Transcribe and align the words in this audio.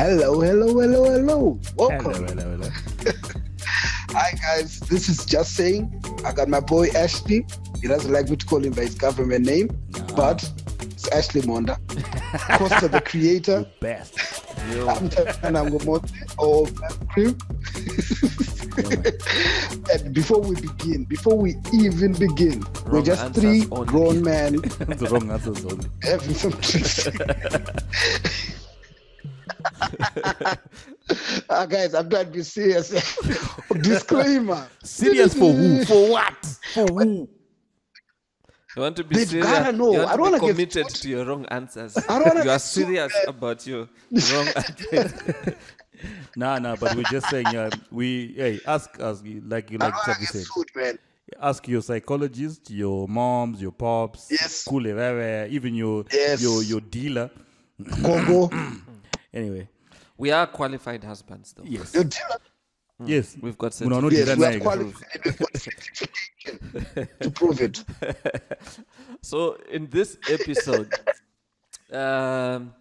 Hello, 0.00 0.40
hello, 0.40 0.80
hello, 0.80 1.04
hello. 1.04 1.60
Welcome. 1.76 2.14
Hello, 2.14 2.26
hello, 2.26 2.56
hello. 2.56 2.68
Hi, 4.12 4.32
guys. 4.32 4.80
This 4.80 5.10
is 5.10 5.26
just 5.26 5.54
saying. 5.54 5.92
I 6.24 6.32
got 6.32 6.48
my 6.48 6.60
boy 6.60 6.88
Ashley. 6.96 7.44
He 7.82 7.86
doesn't 7.88 8.10
like 8.10 8.30
me 8.30 8.36
to 8.36 8.46
call 8.46 8.64
him 8.64 8.72
by 8.72 8.84
his 8.84 8.94
government 8.94 9.44
name, 9.44 9.68
but 10.16 10.42
it's 10.80 11.06
Ashley 11.08 11.42
Monda. 11.42 11.76
Costa 12.56 12.88
the 12.88 13.02
creator. 13.02 13.66
Best. 13.80 14.46
And 14.56 14.88
I'm 14.88 15.08
Tanango 15.10 15.84
Mote 15.84 16.10
or 16.38 16.66
Cream. 17.10 17.36
and 19.92 20.14
before 20.14 20.40
we 20.40 20.54
begin, 20.62 21.04
before 21.04 21.36
we 21.36 21.56
even 21.74 22.14
begin, 22.14 22.64
we're 22.86 23.02
just 23.02 23.34
three 23.34 23.66
only. 23.70 23.86
grown 23.86 24.22
men 24.22 24.52
the 24.62 25.08
wrong 25.10 25.30
answers 25.30 25.62
only. 25.66 25.88
having 26.02 26.34
some 26.34 26.52
drinks. 26.52 27.06
Ah, 31.48 31.66
guys, 31.66 31.92
I'm 31.94 32.08
trying 32.08 32.26
to 32.26 32.30
be 32.30 32.42
serious. 32.42 32.90
Disclaimer. 33.80 34.68
Serious 34.84 35.34
for 35.34 35.52
who? 35.52 35.84
For 35.90 36.08
what? 36.10 36.46
For 36.72 36.86
who? 36.86 37.28
You 38.76 38.82
want 38.82 38.96
to 38.96 39.04
be 39.04 39.16
They've 39.16 39.28
serious. 39.28 39.46
gotta 39.48 39.72
know. 39.76 39.92
You 39.92 39.98
want 39.98 40.10
I 40.10 40.16
don't 40.16 40.20
wanna 40.30 40.38
get 40.40 40.50
committed 40.50 40.88
to 40.88 41.08
your 41.08 41.24
wrong 41.24 41.44
answers. 41.46 41.96
I 42.08 42.18
don't 42.20 42.28
wanna 42.28 42.44
you 42.44 42.50
are 42.50 42.58
serious 42.60 43.12
man. 43.12 43.24
about 43.34 43.66
your 43.66 43.88
wrong 44.32 44.48
answers. 44.54 45.12
Nah, 46.36 46.58
nah, 46.60 46.76
but 46.76 46.94
we're 46.94 47.02
just 47.04 47.28
saying, 47.28 47.46
uh, 47.48 47.70
we, 47.90 48.32
hey, 48.36 48.60
ask 48.66 48.88
us, 49.00 49.20
like 49.24 49.70
you 49.70 49.78
like 49.78 49.92
don't 49.92 50.06
want 50.06 50.18
Chavi 50.18 50.26
said, 50.26 50.44
sued, 50.46 50.68
man. 50.76 50.98
ask 51.40 51.66
your 51.68 51.82
psychologist, 51.82 52.70
your 52.70 53.08
moms, 53.08 53.60
your 53.60 53.72
pops, 53.72 54.28
Yes. 54.30 54.64
kule 54.64 54.84
wewe, 54.94 55.48
even 55.50 55.74
your, 55.74 56.04
Yes. 56.12 56.40
your, 56.40 56.62
your 56.62 56.80
dealer. 56.80 57.30
Gogo. 58.02 58.48
Anyway, 59.34 59.68
We 60.20 60.30
are 60.32 60.46
qualified 60.46 61.02
husbands, 61.02 61.54
though. 61.54 61.62
yes. 61.64 61.94
Your 61.94 62.04
dealer. 62.04 62.40
Yes. 63.06 63.36
We've 63.40 63.56
got 63.56 63.72
Muna 63.72 64.02
certificates. 64.02 64.28
Yes, 64.28 64.36
we 64.38 64.44
are 64.44 64.52
naye. 64.52 64.60
qualified. 64.60 65.20
We've 65.24 65.38
got 65.38 65.56
certification 65.56 67.08
to 67.20 67.30
prove 67.30 67.60
it. 67.62 67.84
So 69.22 69.54
in 69.70 69.86
this 69.88 70.18
episode, 70.30 70.92
um, 71.92 72.74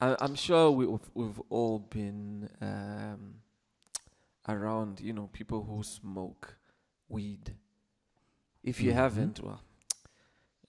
I, 0.00 0.16
I'm 0.20 0.34
sure 0.34 0.70
we, 0.70 0.86
we've, 0.86 1.10
we've 1.14 1.40
all 1.50 1.78
been 1.78 2.48
um, 2.60 3.34
around, 4.48 5.00
you 5.00 5.12
know, 5.12 5.28
people 5.32 5.62
who 5.62 5.82
smoke 5.82 6.56
weed. 7.08 7.54
If 8.62 8.80
you 8.80 8.92
haven't, 8.92 9.40
well, 9.42 9.60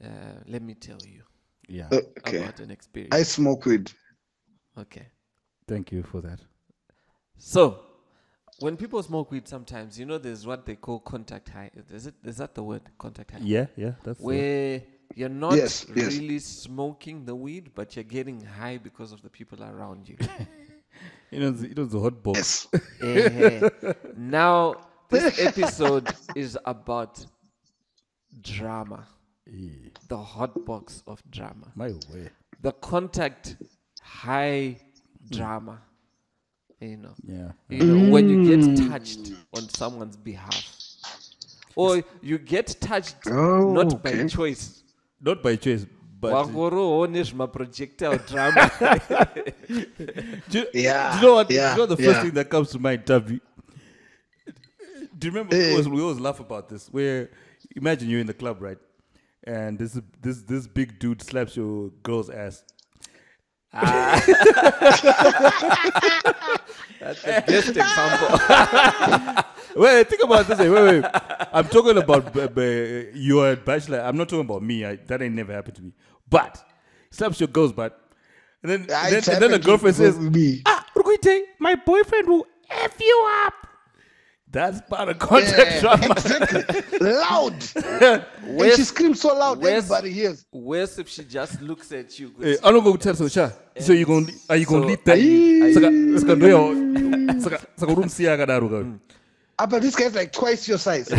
uh, 0.04 0.08
let 0.48 0.62
me 0.62 0.74
tell 0.74 1.00
you 1.06 1.24
Yeah. 1.68 1.88
Uh, 1.92 2.02
okay. 2.20 2.38
about 2.44 2.60
an 2.60 2.72
experience. 2.72 3.16
I 3.16 3.24
smoke 3.24 3.66
weed. 3.66 3.92
okay. 4.78 5.08
Thank 5.68 5.92
you 5.92 6.04
for 6.04 6.22
that. 6.22 6.40
So, 7.38 7.80
when 8.60 8.78
people 8.78 9.02
smoke 9.04 9.32
weed, 9.32 9.48
sometimes 9.48 10.00
you 10.00 10.06
know 10.06 10.18
there's 10.18 10.46
what 10.46 10.66
they 10.66 10.76
call 10.76 11.00
contact 11.00 11.50
high. 11.50 11.72
Is 11.92 12.08
it? 12.08 12.16
Is 12.24 12.38
that 12.38 12.54
the 12.56 12.64
word? 12.64 12.82
Contact 12.98 13.32
high. 13.32 13.40
Yeah, 13.42 13.66
yeah, 13.76 13.94
that's 14.04 14.20
the- 14.20 14.26
Where 14.26 14.82
you're 15.16 15.30
not 15.30 15.56
Yes, 15.56 15.86
yes. 15.96 16.18
really 16.18 16.40
smoking 16.40 17.26
the 17.26 17.36
weed, 17.36 17.72
but 17.76 17.96
you're 17.96 18.04
getting 18.04 18.42
high 18.44 18.78
because 18.78 19.12
of 19.12 19.22
the 19.22 19.30
people 19.30 19.64
around 19.64 20.08
you. 20.10 20.18
you 21.32 21.40
know, 21.40 21.52
the- 21.52 21.70
it 21.72 21.78
was 21.80 21.90
the 21.90 22.00
hot 22.00 22.22
box. 22.24 22.68
Yes. 23.02 23.72
Eh, 23.84 23.94
now, 24.18 24.76
this 25.10 25.40
episode 25.40 26.08
is 26.36 26.58
about 26.66 27.26
drama, 28.42 29.08
Eh, 29.48 29.90
the 30.08 30.18
hot 30.18 30.66
box 30.66 31.04
of 31.08 31.22
drama, 31.30 31.72
My 31.76 31.90
way. 32.12 32.30
the 32.62 32.72
contact 32.72 33.58
high 34.02 34.78
drama. 35.30 35.82
You 36.80 36.98
know. 36.98 37.14
Yeah. 37.26 37.52
you 37.70 37.84
know, 37.84 38.12
when 38.12 38.30
you 38.30 38.58
get 38.58 38.90
touched 38.90 39.32
on 39.56 39.70
someone's 39.70 40.18
behalf. 40.18 40.70
Or 41.76 42.04
you 42.22 42.38
get 42.38 42.76
touched 42.80 43.16
Oh, 43.28 43.72
not 43.74 44.04
by 44.04 44.28
choice. 44.28 44.84
Not 45.20 45.42
by 45.42 45.56
choice, 45.56 45.86
but 46.20 46.34
Wakoro 46.34 47.00
one 47.00 47.38
my 47.38 47.46
projectile 47.48 48.18
drama. 48.18 48.70
do, 50.50 50.66
Yeah, 50.74 51.12
do 51.12 51.18
you 51.18 51.22
know 51.22 51.34
what? 51.36 51.50
yeah, 51.52 51.76
do 51.76 51.82
you 51.82 51.88
know 51.88 51.96
the 51.96 51.98
first 51.98 52.10
yeah. 52.18 52.22
thing 52.22 52.32
that 52.32 52.50
comes 52.50 52.70
to 52.72 52.80
mind, 52.80 53.06
Tavi? 53.06 53.40
Do 55.18 55.28
you 55.28 55.32
remember? 55.32 55.56
we, 55.56 55.64
Eh. 55.64 55.72
always, 55.72 55.90
we 55.90 56.02
always 56.02 56.20
laugh 56.20 56.40
about 56.40 56.70
this. 56.70 56.88
Where 56.92 57.30
imagine 57.76 58.10
you're 58.10 58.20
in 58.20 58.28
the 58.28 58.34
club, 58.34 58.62
right? 58.62 58.78
And 59.44 59.78
this 59.80 60.00
this 60.22 60.42
this 60.44 60.68
big 60.68 61.00
dude 61.00 61.22
slaps 61.22 61.56
your 61.56 61.90
girl's 62.04 62.30
ass. 62.30 62.64
That's 63.74 64.22
the 67.24 67.44
best 67.48 67.70
example. 67.70 69.44
Wait, 69.76 70.08
think 70.08 70.24
about 70.24 70.48
this. 70.48 70.60
Wait, 70.60 70.70
wait. 70.70 71.04
I'm 71.52 71.68
talking 71.68 71.98
about 71.98 72.32
b- 72.34 72.48
b- 72.48 73.10
you're 73.16 73.54
a 73.54 73.56
bachelor. 73.56 74.02
I'm 74.02 74.16
not 74.16 74.30
talking 74.30 74.46
about 74.46 74.62
me. 74.62 74.86
I, 74.86 74.98
that 75.08 75.22
ain't 75.22 75.34
never 75.36 75.52
happened 75.54 75.76
to 75.78 75.82
me. 75.82 75.94
But 76.30 76.64
slaps 77.10 77.40
your 77.40 77.48
girl's 77.48 77.74
butt, 77.74 78.00
and 78.62 78.72
then 78.72 78.82
and 78.82 78.90
then, 79.14 79.24
and 79.34 79.42
then 79.44 79.52
the 79.52 79.60
girlfriend 79.60 79.96
says, 79.96 80.20
me. 80.20 80.62
"Ah, 80.68 80.86
Rukuite, 80.96 81.42
my 81.60 81.74
boyfriend 81.76 82.28
will 82.28 82.46
f 82.70 83.00
you 83.02 83.28
up." 83.46 83.54
That's 84.54 84.82
part 84.82 85.10
of 85.10 85.18
contact 85.18 85.82
Yeah, 85.84 86.12
exactly. 86.12 87.00
Loud. 87.00 87.56
and 88.46 88.72
she 88.76 88.84
screams 88.84 89.20
so 89.20 89.34
loud 89.36 89.58
where's- 89.60 89.84
everybody 89.86 90.12
hears. 90.14 90.46
Worse 90.52 91.00
if 91.00 91.10
she 91.10 91.24
just 91.24 91.60
looks 91.62 91.92
at 91.92 92.20
you. 92.20 92.32
Eh, 92.44 92.56
I 92.64 92.72
don't 92.72 92.84
go 92.84 92.96
tell 92.96 93.16
so 93.16 93.28
sha. 93.28 93.50
So 93.80 93.94
you 93.94 94.06
are 94.50 94.56
you 94.56 94.66
going 94.68 94.84
So- 94.84 94.88
leave 94.88 95.04
that? 95.06 95.74
Saka 95.74 96.20
saka 96.20 96.36
ndoyo 96.36 97.42
saka 97.42 97.60
saka 97.76 97.94
rumsiya 97.96 98.38
kadaro 98.38 98.70
ka. 98.70 99.00
Ah, 99.58 99.66
but 99.66 99.82
this 99.82 99.96
guy's 99.96 100.14
like 100.16 100.32
twice 100.32 100.68
your 100.68 100.78
size. 100.78 101.10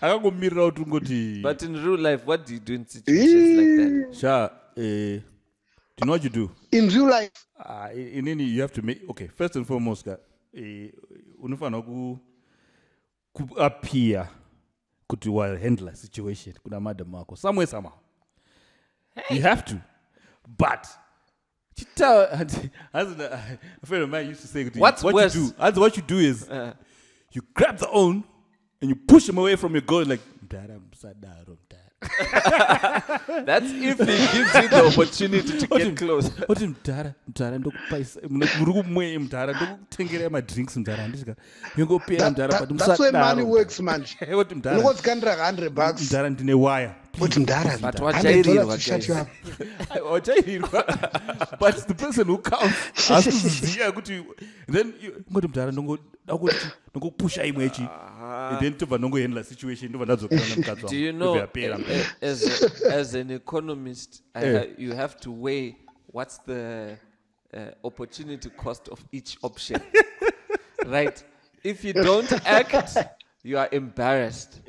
Akagomirira 0.00 0.70
kuti 0.70 0.86
ngoti 0.86 1.42
But 1.42 1.62
in 1.62 1.74
real 1.84 1.98
life, 1.98 2.24
what 2.24 2.46
do 2.46 2.54
you 2.54 2.60
do 2.60 2.74
in 2.74 2.86
situations 2.86 3.58
like 3.58 3.76
that? 3.76 4.16
sha 4.20 4.50
eh 4.76 5.18
do 5.96 6.00
you 6.02 6.06
know 6.06 6.12
what 6.12 6.22
you 6.24 6.30
do? 6.30 6.50
In 6.72 6.88
real 6.88 7.06
life, 7.08 7.30
uh, 7.58 7.88
in 7.94 8.28
any 8.28 8.44
you 8.44 8.60
have 8.62 8.72
to 8.72 8.82
make 8.82 9.02
okay 9.10 9.26
first 9.28 9.56
and 9.56 9.66
foremost 9.66 10.04
guy, 10.04 10.16
eh, 10.56 10.90
unofanira 11.42 11.82
ku 11.84 12.18
ku 13.34 13.48
appear 13.58 14.28
kuti 15.08 15.28
wa 15.28 15.46
handle 15.56 15.88
a 15.88 15.96
situation 15.96 16.54
kuna 16.62 16.80
madam 16.80 17.14
ako 17.14 17.34
somewhere 17.34 17.66
somehow. 17.66 17.92
You 19.30 19.42
have 19.42 19.64
to. 19.66 19.80
But 20.58 20.86
chita 21.76 22.28
hasn't 22.92 23.20
a 23.20 23.58
friend 23.84 24.04
of 24.04 24.10
mine 24.10 24.28
used 24.28 24.40
to 24.42 24.46
say 24.48 24.64
What's 24.64 25.02
what 25.02 25.14
worse? 25.14 25.34
you 25.34 25.48
do 25.48 25.54
Hans, 25.58 25.78
what 25.78 25.96
you 25.96 26.02
do 26.02 26.18
is 26.18 26.48
Uh, 26.48 26.74
you 27.32 27.42
grab 27.54 27.78
the 27.78 27.88
own 27.90 28.24
and 28.80 28.90
you 28.90 28.96
push 28.96 29.28
him 29.28 29.38
away 29.38 29.56
from 29.56 29.72
your 29.72 29.82
goal 29.82 30.04
like 30.04 30.22
mdara 30.42 30.78
msadaro 30.92 31.56
mdara 31.66 31.83
that's 33.46 33.70
if 33.70 33.98
he 33.98 34.04
gives 34.06 34.54
you 34.54 34.68
the 34.68 34.84
opportunity 34.86 35.58
to 35.58 35.66
get 35.78 35.96
close. 35.96 36.30
oti 36.48 36.66
mudhara 36.66 37.14
mudhara 37.28 37.58
ndokupaisa 37.58 38.20
muri 38.30 38.72
kumwei 38.72 39.18
mudhara 39.18 39.52
ndokutengera 39.52 40.30
madrinks 40.30 40.76
mudhara 40.76 41.02
handisika 41.02 41.34
yongopera 41.76 42.30
mudhara 42.30 42.60
but 42.60 42.78
that's 42.78 43.00
where 43.00 43.12
money 43.18 43.42
works, 43.42 43.80
man. 43.80 44.04
oti 44.34 44.54
mudhara 44.54 44.76
Look 44.76 44.96
100 45.06 45.70
bucks. 45.70 46.00
mudhara 46.02 46.30
ndine 46.30 46.54
waya 46.54 46.94
But 47.18 47.36
Mdara, 47.36 47.78
But 47.78 47.94
100 47.94 48.02
wajairirwa, 48.04 48.54
dollars 48.64 48.84
to 48.84 49.00
shut 49.00 49.06
guys. 49.06 49.26
wachairirwa 50.12 50.84
but 51.60 51.76
the 51.86 51.94
person 51.94 52.26
who 52.26 52.38
counts 52.38 53.10
asikuziziya 53.10 53.92
kuti 53.92 54.22
then 54.72 54.92
ngoti 55.32 55.46
mudhara 55.46 55.72
ndongopusha 56.24 57.44
imwechi 57.44 57.86
then 58.60 58.74
tobva 58.74 58.98
ndongohandla 58.98 59.44
situation 59.44 59.88
ndobva 59.88 60.04
ndadzokera 60.04 60.46
nemukadzi 60.48 60.82
Do 60.86 60.96
you 60.96 61.12
know, 61.12 61.36
eh, 61.54 62.06
as, 62.22 62.46
a, 62.84 62.94
as 62.94 63.14
an 63.14 63.30
economist, 63.30 64.22
I 64.34 64.44
Eh. 64.44 64.58
ha- 64.60 64.66
you 64.78 64.94
have 64.96 65.14
to 65.20 65.32
weigh 65.42 65.74
what's 66.12 66.38
the 66.46 66.96
uh, 67.54 67.60
opportunity 67.86 68.50
cost 68.50 68.88
of 68.88 69.00
each 69.12 69.38
option. 69.42 69.80
right? 70.86 71.24
If 71.62 71.84
you 71.84 71.92
don't 71.92 72.32
act, 72.46 72.96
you 73.42 73.58
are 73.58 73.68
embarrassed. 73.72 74.60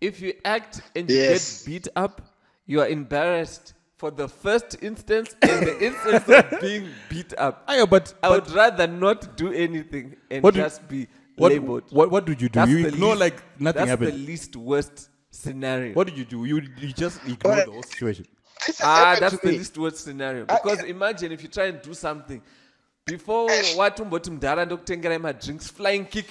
If 0.00 0.20
you 0.22 0.32
act 0.44 0.80
and 0.96 1.10
you 1.10 1.16
Yes. 1.16 1.62
get 1.64 1.66
beat 1.72 1.88
up, 1.96 2.20
you 2.66 2.80
are 2.80 2.88
embarrassed 2.90 3.74
for 4.00 4.10
the 4.10 4.26
first 4.26 4.76
instance 4.82 5.36
and 5.42 5.66
the 5.66 5.74
instance 5.88 6.24
of 6.28 6.60
being 6.62 6.88
beat 7.10 7.34
up. 7.36 7.66
Ayo, 7.68 7.88
but, 7.88 8.14
I 8.22 8.28
but 8.30 8.46
would 8.46 8.54
rather 8.54 8.86
not 8.86 9.36
do 9.36 9.52
anything 9.52 10.16
and 10.30 10.42
What 10.42 10.54
do- 10.54 10.60
just 10.60 10.88
be 10.88 11.06
what, 11.36 11.52
labeled. 11.52 11.84
what, 11.90 12.10
what 12.10 12.24
did 12.24 12.40
you 12.40 12.48
do? 12.48 12.60
That's 12.60 12.70
you 12.70 12.82
the 12.82 12.88
ignore 12.88 13.10
least- 13.10 13.20
like 13.20 13.42
nothing 13.60 13.78
that's 13.80 13.90
happened. 13.90 14.12
the 14.12 14.26
least 14.30 14.56
worst 14.56 15.10
scenario. 15.30 15.92
What 15.92 16.06
did 16.08 16.16
you 16.16 16.24
do? 16.24 16.44
You, 16.46 16.62
you 16.78 16.92
just 16.94 17.20
ignore 17.28 17.52
Alright. 17.52 17.66
the 17.66 17.72
whole 17.72 17.82
situation. 17.82 18.24
This 18.66 18.78
has 18.78 18.86
Ah, 18.86 18.96
happened 18.96 19.22
that's 19.22 19.36
to 19.40 19.46
the 19.46 19.52
me. 19.52 19.58
least 19.58 19.76
worst 19.78 19.98
scenario. 19.98 20.46
Because 20.46 20.82
imagine 20.84 21.32
if 21.32 21.42
you 21.42 21.48
try 21.50 21.66
and 21.66 21.82
do 21.82 21.92
something 21.92 22.40
before 23.06 23.50
wati 23.76 24.02
umboti 24.02 24.30
mudhara 24.30 24.64
ndokutengera 24.64 25.18
madrinks 25.18 25.72
flying 25.72 26.04
kick 26.04 26.26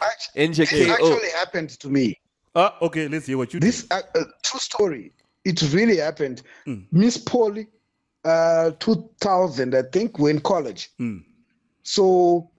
Actually, 0.00 0.48
NJK, 0.48 0.70
this 0.70 0.88
actually 0.90 1.30
happened 1.38 1.70
to 1.78 1.88
me. 1.88 2.18
Ah, 2.58 2.74
okay, 2.80 3.06
let's 3.06 3.26
hear 3.26 3.36
what 3.36 3.52
you 3.52 3.60
This 3.60 3.86
uh, 3.90 4.00
uh, 4.14 4.24
true 4.42 4.58
story. 4.60 5.12
It 5.44 5.60
really 5.74 5.98
happened. 5.98 6.42
Miss 6.90 7.18
Polly, 7.18 7.68
uh, 8.24 8.70
2000, 8.80 9.74
I 9.74 9.82
think, 9.92 10.18
we're 10.18 10.30
in 10.30 10.40
college. 10.40 10.90
So 11.82 12.50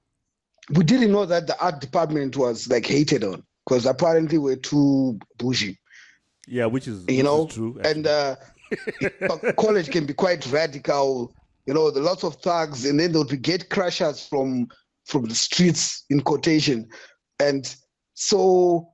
we 0.73 0.83
didn't 0.83 1.11
know 1.11 1.25
that 1.25 1.47
the 1.47 1.59
art 1.59 1.81
department 1.81 2.37
was 2.37 2.69
like 2.69 2.85
hated 2.85 3.23
on 3.23 3.43
because 3.65 3.85
apparently 3.87 4.37
we're 4.37 4.55
too 4.55 5.19
bougie, 5.37 5.77
Yeah, 6.47 6.67
which 6.67 6.87
is 6.87 7.05
which 7.05 7.15
you 7.15 7.23
know. 7.23 7.47
is 7.47 7.53
true. 7.55 7.79
and 7.83 8.05
uh, 8.07 8.35
college 9.57 9.89
can 9.89 10.05
be 10.05 10.13
quite 10.13 10.45
radical. 10.51 11.33
You 11.65 11.73
know, 11.73 11.91
the 11.91 11.99
lots 12.01 12.23
of 12.23 12.35
thugs, 12.35 12.85
and 12.85 12.97
then 12.99 13.11
there 13.11 13.19
would 13.19 13.29
be 13.29 13.35
gate 13.37 13.69
crashers 13.69 14.29
from 14.29 14.67
from 15.05 15.25
the 15.25 15.35
streets 15.35 16.05
in 16.09 16.21
quotation, 16.21 16.87
and 17.39 17.75
so 18.13 18.89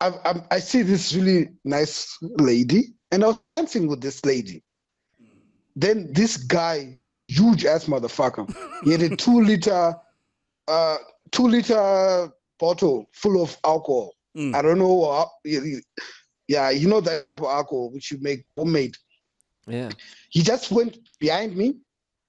I, 0.00 0.08
I, 0.24 0.42
I 0.52 0.58
see 0.58 0.82
this 0.82 1.14
really 1.14 1.48
nice 1.64 2.18
lady, 2.22 2.94
and 3.10 3.24
I 3.24 3.28
was 3.28 3.38
dancing 3.56 3.86
with 3.88 4.00
this 4.00 4.24
lady. 4.24 4.62
Then 5.74 6.12
this 6.12 6.36
guy, 6.36 6.98
huge 7.28 7.64
ass 7.64 7.86
motherfucker, 7.86 8.52
he 8.84 8.92
had 8.92 9.02
a 9.02 9.16
two 9.16 9.40
liter, 9.42 9.94
uh, 10.68 10.96
two 11.30 11.48
liter 11.48 12.30
bottle 12.58 13.08
full 13.12 13.42
of 13.42 13.56
alcohol. 13.64 14.14
Mm. 14.36 14.54
I 14.54 14.62
don't 14.62 14.78
know. 14.78 15.28
Y- 15.44 15.60
y- 15.62 15.80
yeah, 16.48 16.70
you 16.70 16.88
know 16.88 17.00
that 17.00 17.24
alcohol 17.38 17.90
which 17.92 18.10
you 18.10 18.18
make 18.20 18.44
homemade. 18.56 18.96
Yeah. 19.66 19.90
He 20.30 20.42
just 20.42 20.70
went 20.70 20.98
behind 21.18 21.56
me. 21.56 21.76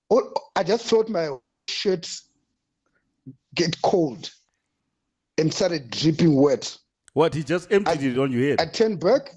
Oh, 0.10 0.34
I 0.56 0.64
just 0.64 0.86
felt 0.90 1.10
my 1.10 1.30
shirt 1.68 2.10
get 3.56 3.80
cold 3.82 4.32
and 5.38 5.54
started 5.54 5.90
dripping 5.92 6.36
wet. 6.36 6.78
What? 7.18 7.34
He 7.34 7.42
just 7.44 7.72
emptied 7.72 8.04
it 8.04 8.20
on 8.20 8.32
your 8.32 8.48
head. 8.50 8.62
I 8.62 8.68
turned 8.68 9.00
back. 9.00 9.32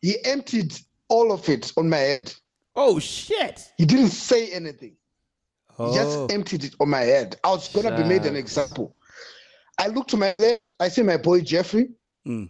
He 0.00 0.16
emptied 0.24 0.72
all 1.10 1.32
of 1.32 1.46
it 1.50 1.70
on 1.76 1.90
my 1.90 1.98
head. 1.98 2.32
oh 2.76 2.98
shit! 2.98 3.60
He 3.76 3.84
didn't 3.84 4.08
say 4.08 4.48
anything. 4.50 4.96
He 5.76 5.82
Oh. 5.84 5.94
just 5.94 6.32
emptied 6.32 6.64
it 6.64 6.74
on 6.80 6.88
my 6.88 7.02
head. 7.02 7.36
I 7.44 7.50
was 7.50 7.68
gonna 7.68 7.94
be 7.94 8.04
made 8.04 8.24
an 8.24 8.36
example. 8.36 8.96
I 9.78 9.88
look 9.88 10.06
to 10.08 10.16
my 10.16 10.34
left. 10.38 10.62
I 10.80 10.88
see 10.88 11.02
my 11.02 11.18
boy 11.18 11.42
Jeffrey, 11.42 11.90
Mm. 12.26 12.48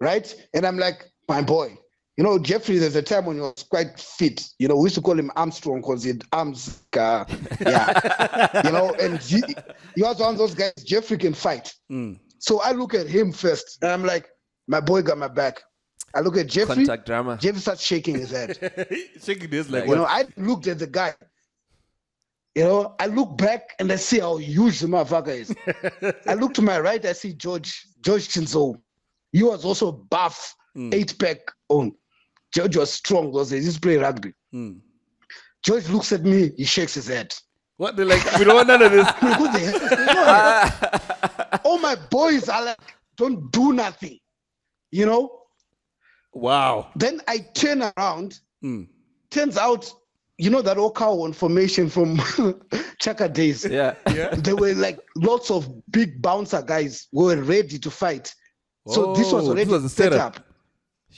right? 0.00 0.34
And 0.54 0.66
I'm 0.66 0.76
like, 0.76 1.08
my 1.28 1.40
boy. 1.40 1.78
You 2.16 2.24
know, 2.24 2.40
Jeffrey, 2.40 2.78
there's 2.78 2.96
a 2.96 3.02
time 3.02 3.26
when 3.26 3.36
he 3.36 3.42
was 3.42 3.62
quite 3.70 3.96
fit. 4.00 4.44
You 4.58 4.66
know, 4.66 4.76
we 4.76 4.86
used 4.86 4.96
to 4.96 5.02
call 5.02 5.16
him 5.16 5.30
Armstrong 5.36 5.82
because 5.82 6.02
he 6.02 6.08
had 6.08 6.24
arms. 6.32 6.82
Uh, 6.94 7.24
yeah. 7.60 8.62
you 8.64 8.72
know, 8.72 8.92
and 9.00 9.18
he, 9.18 9.40
he 9.94 10.02
was 10.02 10.18
one 10.18 10.32
of 10.32 10.38
those 10.38 10.54
guys, 10.56 10.72
Jeffrey 10.84 11.16
can 11.16 11.32
fight. 11.32 11.72
Mm. 11.90 12.18
So 12.42 12.60
I 12.60 12.72
look 12.72 12.92
at 12.92 13.06
him 13.06 13.30
first, 13.30 13.78
and 13.82 13.92
I'm 13.92 14.04
like, 14.04 14.28
my 14.66 14.80
boy 14.80 15.02
got 15.02 15.16
my 15.16 15.28
back. 15.28 15.62
I 16.12 16.18
look 16.20 16.36
at 16.36 16.48
Jeffrey. 16.48 16.74
Contact 16.74 17.06
drama. 17.06 17.38
Jeffrey 17.40 17.60
starts 17.60 17.84
shaking 17.84 18.18
his 18.18 18.32
head. 18.32 18.58
Shaking 19.22 19.48
his 19.48 19.70
like 19.70 19.84
You 19.84 19.90
what? 19.90 19.98
know, 19.98 20.06
I 20.06 20.24
looked 20.36 20.66
at 20.66 20.80
the 20.80 20.88
guy. 20.88 21.14
You 22.56 22.64
know, 22.64 22.96
I 22.98 23.06
look 23.06 23.38
back 23.38 23.76
and 23.78 23.92
I 23.92 23.96
see 23.96 24.18
how 24.18 24.38
huge 24.38 24.80
the 24.80 24.88
motherfucker 24.88 25.28
is. 25.28 25.54
I 26.26 26.34
look 26.34 26.52
to 26.54 26.62
my 26.62 26.80
right, 26.80 27.02
I 27.06 27.12
see 27.12 27.32
George, 27.32 27.86
George 28.00 28.26
Chinzo. 28.28 28.74
He 29.30 29.44
was 29.44 29.64
also 29.64 29.92
buff, 29.92 30.54
eight 30.92 31.16
pack 31.20 31.38
on. 31.68 31.92
George 32.52 32.76
was 32.76 32.92
strong 32.92 33.30
because 33.30 33.50
he 33.50 33.58
used 33.58 33.76
to 33.76 33.80
play 33.80 33.96
rugby. 33.98 34.32
Mm. 34.52 34.80
George 35.64 35.88
looks 35.88 36.10
at 36.12 36.24
me, 36.24 36.50
he 36.56 36.64
shakes 36.64 36.94
his 36.94 37.06
head. 37.06 37.32
What? 37.76 37.96
They're 37.96 38.04
like, 38.04 38.24
we 38.38 38.44
don't 38.44 38.56
want 38.56 38.66
none 38.68 38.82
of 38.82 38.90
this. 38.92 39.06
I'm 41.64 41.82
like, 41.82 41.98
"What 42.10 42.12
the 42.12 42.12
hell?" 42.12 42.12
You 42.12 42.26
know, 42.26 42.26
All 42.34 42.36
my 42.36 42.40
boys 42.40 42.48
are 42.48 42.64
like, 42.64 42.96
don't 43.16 43.50
do 43.52 43.72
nothing. 43.72 44.18
You 44.90 45.06
know? 45.06 45.30
Wow. 46.32 46.90
Then 46.96 47.20
I 47.28 47.38
turn 47.38 47.82
around. 47.96 48.40
Mm. 48.64 48.88
Turns 49.30 49.56
out, 49.56 49.92
you 50.38 50.50
know 50.50 50.62
that 50.62 50.76
Okawan 50.76 51.34
formation 51.34 51.88
from 51.88 52.20
Chaka 53.00 53.28
days. 53.28 53.64
Yeah. 53.64 53.94
Yeah. 54.14 54.34
there 54.34 54.56
were 54.56 54.74
like 54.74 54.98
lots 55.16 55.50
of 55.50 55.68
big 55.90 56.20
bouncer 56.22 56.62
guys 56.62 57.08
who 57.12 57.24
were 57.24 57.42
ready 57.42 57.78
to 57.78 57.90
fight. 57.90 58.34
So 58.88 59.14
this 59.14 59.32
was 59.32 59.48
already 59.48 59.70
was 59.70 59.84
a 59.84 59.88
set 59.88 60.12
setup. 60.12 60.36
up. 60.36 60.46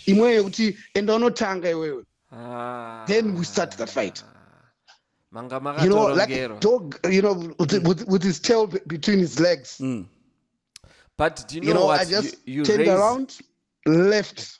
Imwe 0.06 0.35
yekuti 0.35 0.76
enda 0.94 1.14
unotanga 1.14 1.70
iwewe. 1.70 2.05
Ah. 2.32 3.05
Then 3.06 3.35
we 3.35 3.44
start 3.44 3.70
the 3.73 3.87
fight. 3.87 4.23
Manga 5.32 5.61
You 5.82 5.88
know, 5.90 6.06
like 6.14 6.31
a 6.31 6.49
Torongero. 6.49 6.61
dog, 6.61 7.00
you 7.11 7.23
know, 7.23 7.55
with, 7.58 7.73
with, 7.87 8.06
with 8.06 8.23
his 8.23 8.38
tail 8.38 8.67
between 8.67 9.19
his 9.19 9.40
legs. 9.40 9.79
Mm. 9.81 10.06
But 11.16 11.44
do 11.49 11.56
you 11.56 11.61
know, 11.62 11.69
You 11.69 11.75
know, 11.75 11.87
what? 11.87 12.00
I 12.00 12.05
just 12.05 12.46
you, 12.46 12.55
you 12.61 12.64
turned 12.64 12.78
raise, 12.81 12.88
around, 12.88 13.38
left. 13.87 14.58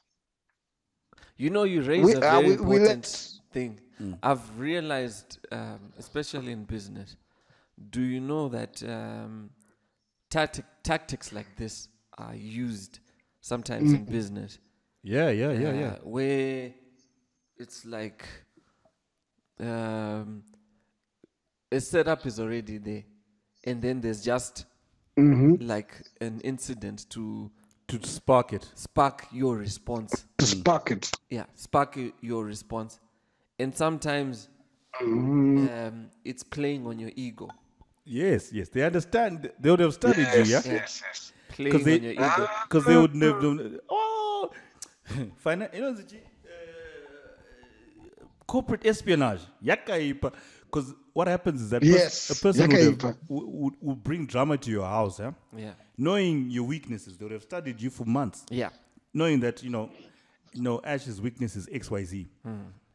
You 1.36 1.50
know, 1.50 1.64
you 1.64 1.82
raise 1.82 2.04
We- 2.04 2.14
a 2.14 2.18
uh, 2.18 2.20
very 2.20 2.44
we- 2.50 2.56
we 2.56 2.76
important 2.76 3.06
let- 3.06 3.52
thing. 3.52 3.80
I've 4.22 4.58
realized, 4.58 5.38
um, 5.52 5.92
especially 5.98 6.52
in 6.52 6.64
business, 6.64 7.16
do 7.90 8.02
you 8.02 8.20
know 8.20 8.48
that 8.48 8.82
um, 8.82 9.50
tactic, 10.30 10.64
tactics 10.82 11.32
like 11.32 11.56
this 11.56 11.88
are 12.18 12.34
used 12.34 12.98
sometimes 13.40 13.92
in 13.92 14.04
business? 14.04 14.58
Yeah, 15.02 15.30
yeah, 15.30 15.52
yeah, 15.52 15.68
uh, 15.68 15.72
yeah. 15.72 15.96
Where 16.02 16.72
it's 17.56 17.84
like 17.84 18.26
um, 19.60 20.42
a 21.70 21.80
setup 21.80 22.26
is 22.26 22.38
already 22.40 22.78
there, 22.78 23.04
and 23.64 23.80
then 23.80 24.00
there's 24.00 24.22
just 24.24 24.66
Mm-hmm. 25.16 25.66
like 25.66 26.02
an 26.20 26.40
incident 26.40 27.08
to 27.11 27.50
To 27.88 27.99
spark 28.06 28.52
it. 28.52 28.69
spark 28.75 29.26
your 29.32 29.56
response. 29.56 30.26
To 30.38 30.46
spark 30.46 30.90
it. 30.90 31.11
yeah 31.31 31.44
spark 31.55 31.96
your 32.20 32.44
response 32.44 33.00
and 33.58 33.75
sometimes 33.76 34.49
Mm-hmm. 35.02 35.66
um, 35.76 36.06
it's 36.25 36.44
playing 36.44 36.87
on 36.87 36.99
your 37.00 37.11
ego 37.16 37.49
Yes, 38.06 38.52
yes. 38.52 38.69
They 38.69 38.82
understand. 38.84 39.50
They 39.58 39.70
would 39.70 39.81
have 39.81 39.94
studied 39.94 40.28
you, 40.34 40.43
yeah? 40.44 40.61
Yes, 40.64 40.66
yes. 40.66 41.32
playing 41.49 41.82
they- 41.84 41.96
on 41.96 42.02
your 42.02 42.12
ego 42.12 42.49
Because 42.69 42.84
they 42.84 42.96
would 42.96 43.14
never. 43.14 43.40
Do. 43.40 43.81
Oh! 43.88 44.50
Finan- 45.44 45.72
you 45.75 45.81
know, 45.81 45.94
the, 45.94 46.02
uh, 46.05 46.16
corporate 48.46 48.84
espionage. 48.87 49.40
Yakaipa. 49.64 50.32
Because 50.75 50.93
what 51.12 51.29
happens 51.29 51.62
is 51.62 51.71
that 51.71 51.82
pers- 51.82 52.31
a 52.31 52.43
person 52.43 52.69
would, 52.71 53.03
have, 53.03 53.17
would, 53.29 53.44
would, 53.47 53.75
would 53.81 54.03
bring 54.03 54.26
drama 54.26 54.56
to 54.59 54.71
your 54.71 54.85
house, 54.85 55.21
yeah? 55.21 55.31
yeah 55.56 55.71
Knowing 55.97 56.50
your 56.50 56.65
weaknesses, 56.65 57.17
they 57.17 57.25
would 57.25 57.31
have 57.32 57.43
studied 57.44 57.81
you 57.81 57.91
for 57.91 58.05
months. 58.05 58.44
yeah 58.50 58.71
knowing 59.12 59.38
that 59.38 59.62
you 59.62 59.71
know, 59.71 59.88
you 60.53 60.62
know, 60.62 60.81
Ash's 60.82 61.21
weakness 61.21 61.55
is 61.55 61.69
X 61.71 61.88
Y 61.91 62.03
Z. 62.05 62.29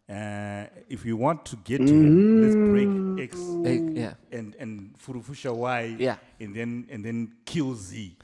Uh, 0.09 0.65
if 0.89 1.05
you 1.05 1.15
want 1.15 1.45
to 1.45 1.55
get 1.57 1.77
to 1.77 1.93
him, 1.93 2.41
let's 2.41 2.55
break 2.55 3.29
X 3.29 3.37
Eh, 3.65 3.79
yeah 4.01 4.13
and 4.37 4.55
and 4.59 4.93
furufusha 4.97 5.55
Y. 5.55 5.95
Yeah. 5.99 6.17
And 6.41 6.53
then 6.55 6.87
and 6.91 7.05
then 7.05 7.31
kill 7.45 7.75
Z. 7.75 8.17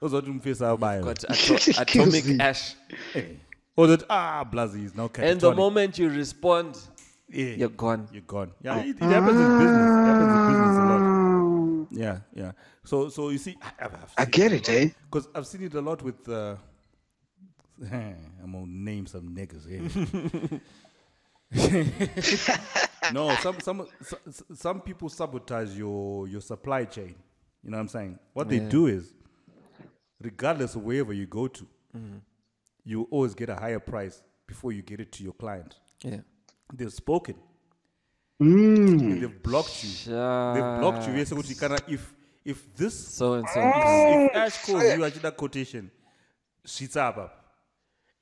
Those 0.00 0.14
are 0.14 0.20
the 0.20 0.38
face 0.40 0.60
out 0.60 0.80
by. 0.80 1.00
got 1.00 1.24
ato- 1.30 1.80
atomic 1.80 2.24
Kills 2.24 2.40
ash 2.40 2.74
Or 3.76 3.86
that 3.86 4.02
ah 4.10 4.44
Blazi 4.52 4.84
is 4.84 4.94
now 4.94 5.08
and 5.14 5.40
the 5.40 5.50
catatonic. 5.52 5.56
moment 5.56 5.98
you 5.98 6.10
respond 6.10 6.76
yeah, 7.32 7.54
you're 7.56 7.68
gone 7.70 8.08
You're 8.12 8.22
gone. 8.22 8.52
Yeah, 8.62 8.78
it, 8.78 8.96
it 8.96 9.02
happens 9.02 9.38
in 9.40 9.58
business. 9.58 9.90
It 9.98 10.06
happens 10.06 10.32
in 10.32 10.46
business 10.46 10.76
a 10.76 10.84
lot. 10.92 11.88
Yeah, 11.90 12.18
yeah. 12.34 12.52
So 12.84 13.08
so 13.08 13.28
you 13.30 13.38
see, 13.38 13.56
I, 13.62 13.84
I've, 13.84 13.94
I've 13.94 14.12
I 14.18 14.24
get 14.24 14.52
it, 14.52 14.68
eh? 14.68 14.88
Because 15.10 15.28
I've 15.34 15.46
seen 15.46 15.62
it 15.64 15.74
a 15.74 15.80
lot 15.80 16.02
with. 16.02 16.28
Uh, 16.28 16.56
I'm 17.92 18.52
gonna 18.52 18.66
name 18.66 19.06
some 19.06 19.34
niggas 19.34 19.66
here. 19.68 20.60
no, 23.12 23.34
some 23.36 23.60
some 23.60 23.86
s- 24.00 24.42
some 24.54 24.80
people 24.80 25.08
sabotage 25.08 25.76
your 25.76 26.26
your 26.28 26.40
supply 26.40 26.84
chain. 26.84 27.14
You 27.62 27.70
know 27.70 27.76
what 27.76 27.82
I'm 27.82 27.88
saying? 27.88 28.18
What 28.32 28.48
they 28.48 28.58
do 28.58 28.86
is, 28.86 29.12
regardless 30.20 30.74
of 30.74 30.82
wherever 30.84 31.12
you 31.12 31.26
go 31.26 31.46
to, 31.48 31.66
you 32.84 33.06
always 33.10 33.34
get 33.34 33.48
a 33.50 33.54
higher 33.56 33.78
price 33.80 34.22
before 34.46 34.72
you 34.72 34.82
get 34.82 35.00
it 35.00 35.12
to 35.12 35.22
your 35.22 35.32
client. 35.34 35.76
yeah 36.02 36.20
They've 36.72 36.92
spoken. 36.92 37.36
Mm. 38.40 39.00
and 39.00 39.22
They've 39.22 39.42
blocked 39.42 39.84
you. 39.84 39.90
They've 39.90 40.80
blocked 40.80 41.06
you. 41.08 41.14
Yes, 41.14 41.30
ukuthi 41.32 41.58
kana 41.58 41.78
if 41.86 42.12
if 42.44 42.74
this 42.74 42.98
so 43.16 43.34
and 43.34 43.48
so 43.48 43.60
if 43.60 44.34
Ash 44.36 44.64
calls 44.64 44.82
you 44.82 45.04
at 45.04 45.14
that 45.22 45.36
quotation, 45.36 45.90
shits 46.66 46.96
up. 46.96 47.38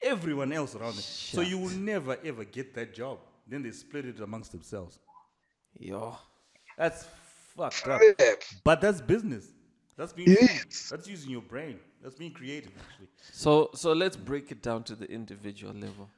Everyone 0.02 0.52
else 0.52 0.74
around 0.74 0.94
them. 0.94 1.02
So 1.02 1.40
you 1.40 1.58
will 1.58 1.70
never 1.70 2.18
ever 2.24 2.44
get 2.44 2.74
that 2.74 2.94
job. 2.94 3.18
Then 3.46 3.62
they 3.62 3.70
split 3.70 4.06
it 4.06 4.20
amongst 4.20 4.52
themselves. 4.52 4.98
yo 5.78 6.16
That's 6.76 7.06
fucked 7.56 7.88
up. 7.88 8.00
But 8.64 8.80
that's 8.80 9.00
business. 9.00 9.46
That's 9.96 10.12
being 10.12 10.36
Yes. 10.40 10.88
that's 10.90 11.06
using 11.08 11.30
your 11.30 11.42
brain. 11.42 11.78
That's 12.02 12.14
being 12.14 12.32
creative 12.32 12.72
actually. 12.78 13.08
so 13.32 13.70
so 13.74 13.92
let's 13.92 14.16
break 14.16 14.50
it 14.50 14.62
down 14.62 14.82
to 14.84 14.94
the 14.94 15.10
individual 15.10 15.74
level 15.74 16.08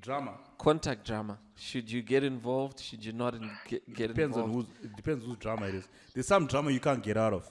Drama. 0.00 0.32
contact 0.58 1.04
drama 1.06 1.38
should 1.56 1.90
you 1.90 2.02
get 2.02 2.22
involved 2.24 2.78
should 2.80 3.04
you 3.04 3.12
not 3.12 3.34
in, 3.34 3.50
get, 3.68 3.82
get 3.94 4.08
Depends 4.08 4.36
on 4.36 4.52
who's 4.52 4.66
it 4.82 4.94
depends 4.96 5.24
whose 5.24 5.36
drama 5.38 5.66
it 5.66 5.74
is. 5.74 5.88
There's 6.14 6.26
some 6.26 6.46
drama 6.46 6.70
you 6.70 6.80
can't 6.80 7.02
get 7.02 7.16
out 7.16 7.32
of. 7.32 7.48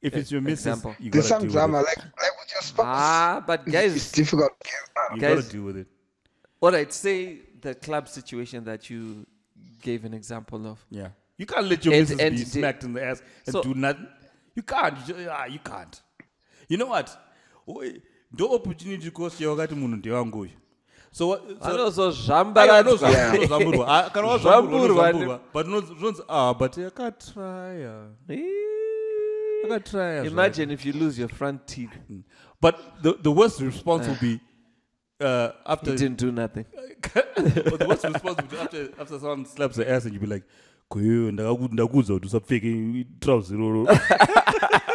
If 0.00 0.14
it's 0.16 0.32
your 0.32 0.40
missus, 0.40 0.66
example. 0.66 0.96
you 0.98 1.10
There's 1.10 1.28
gotta 1.28 1.40
some 1.40 1.48
deal 1.48 1.52
drama, 1.52 1.78
with 1.78 1.86
like 1.86 1.96
like 1.98 2.32
with 2.40 2.52
your 2.54 2.62
spouse. 2.62 2.86
ah 2.88 3.44
but 3.46 3.64
guys, 3.66 3.94
it's 3.96 4.12
difficult. 4.12 4.52
You 5.14 5.20
guys- 5.20 5.36
gotta 5.36 5.52
deal 5.52 5.62
with 5.64 5.76
it. 5.76 5.86
all 6.60 6.72
right 6.72 6.92
say 6.92 7.38
the 7.60 7.74
club 7.74 8.08
situation 8.08 8.64
that 8.64 8.88
you 8.90 9.26
gave 9.80 10.04
an 10.04 10.14
example 10.14 10.66
of. 10.66 10.84
Yeah. 10.90 11.08
You 11.38 11.46
can't 11.46 11.66
let 11.66 11.84
your 11.84 11.94
And- 11.94 12.02
missus 12.02 12.18
and 12.20 12.36
be 12.36 12.42
the- 12.44 12.50
smacked 12.50 12.84
in 12.84 12.92
the 12.94 13.04
ass 13.04 13.22
and 13.46 13.52
So- 13.52 13.62
do 13.62 13.74
nothing. 13.74 14.06
You 14.54 14.62
can't. 14.62 14.98
You, 14.98 15.14
ju- 15.14 15.28
ah, 15.30 15.44
you 15.46 15.58
can't. 15.58 16.02
You 16.68 16.76
know 16.78 16.86
what? 16.86 17.10
Oi, 17.68 18.00
ndo 18.32 18.54
opportunity 18.54 19.10
cost 19.10 19.40
yakati 19.40 19.74
munhu 19.74 19.96
ndewangu 19.96 20.40
uyu 20.40 20.50
so 21.12 21.28
what- 21.28 21.40
so- 21.48 21.56
Aiwa, 21.60 21.76
vanozozvambaradzwa 21.78 23.08
nozva- 23.10 23.36
nozvamburwa. 23.40 23.86
Ah, 23.88 24.10
kana 24.10 24.26
wazvamburwa, 24.26 24.86
Zvamburwa, 24.86 25.12
nozvamburwa. 25.12 25.40
but 25.54 25.66
noz- 25.66 25.86
zvinonzi 25.96 26.22
ah 26.28 26.54
but 26.54 26.78
akatrya 26.78 28.06
akatrya 29.64 30.24
imagine 30.26 30.72
if 30.74 30.86
you 30.86 30.92
lose 30.92 31.20
your 31.20 31.30
front 31.30 31.66
teeth. 31.66 31.90
But 32.60 32.74
the, 33.02 33.12
the 33.22 33.30
worst 33.30 33.60
response 33.60 34.08
will 34.08 34.18
be 34.20 34.40
uh, 35.20 35.50
after 35.66 35.90
you 35.92 35.96
didn't 35.98 36.18
do 36.18 36.32
nothing. 36.32 36.64
But 37.70 37.78
the 37.78 37.86
worst 37.88 38.04
response 38.04 38.36
would 38.36 38.50
be 38.50 38.56
after 38.58 38.88
after 39.00 39.18
someone 39.20 39.44
slaps 39.46 39.76
the 39.76 39.90
ass 39.90 40.04
and 40.04 40.14
you 40.14 40.20
be 40.20 40.26
like 40.26 40.44
kuyo 40.88 41.30
ndakaku- 41.32 41.72
ndakuudza 41.72 42.14
kuti 42.14 42.26
usapfeke 42.26 43.06
trouser 43.20 43.58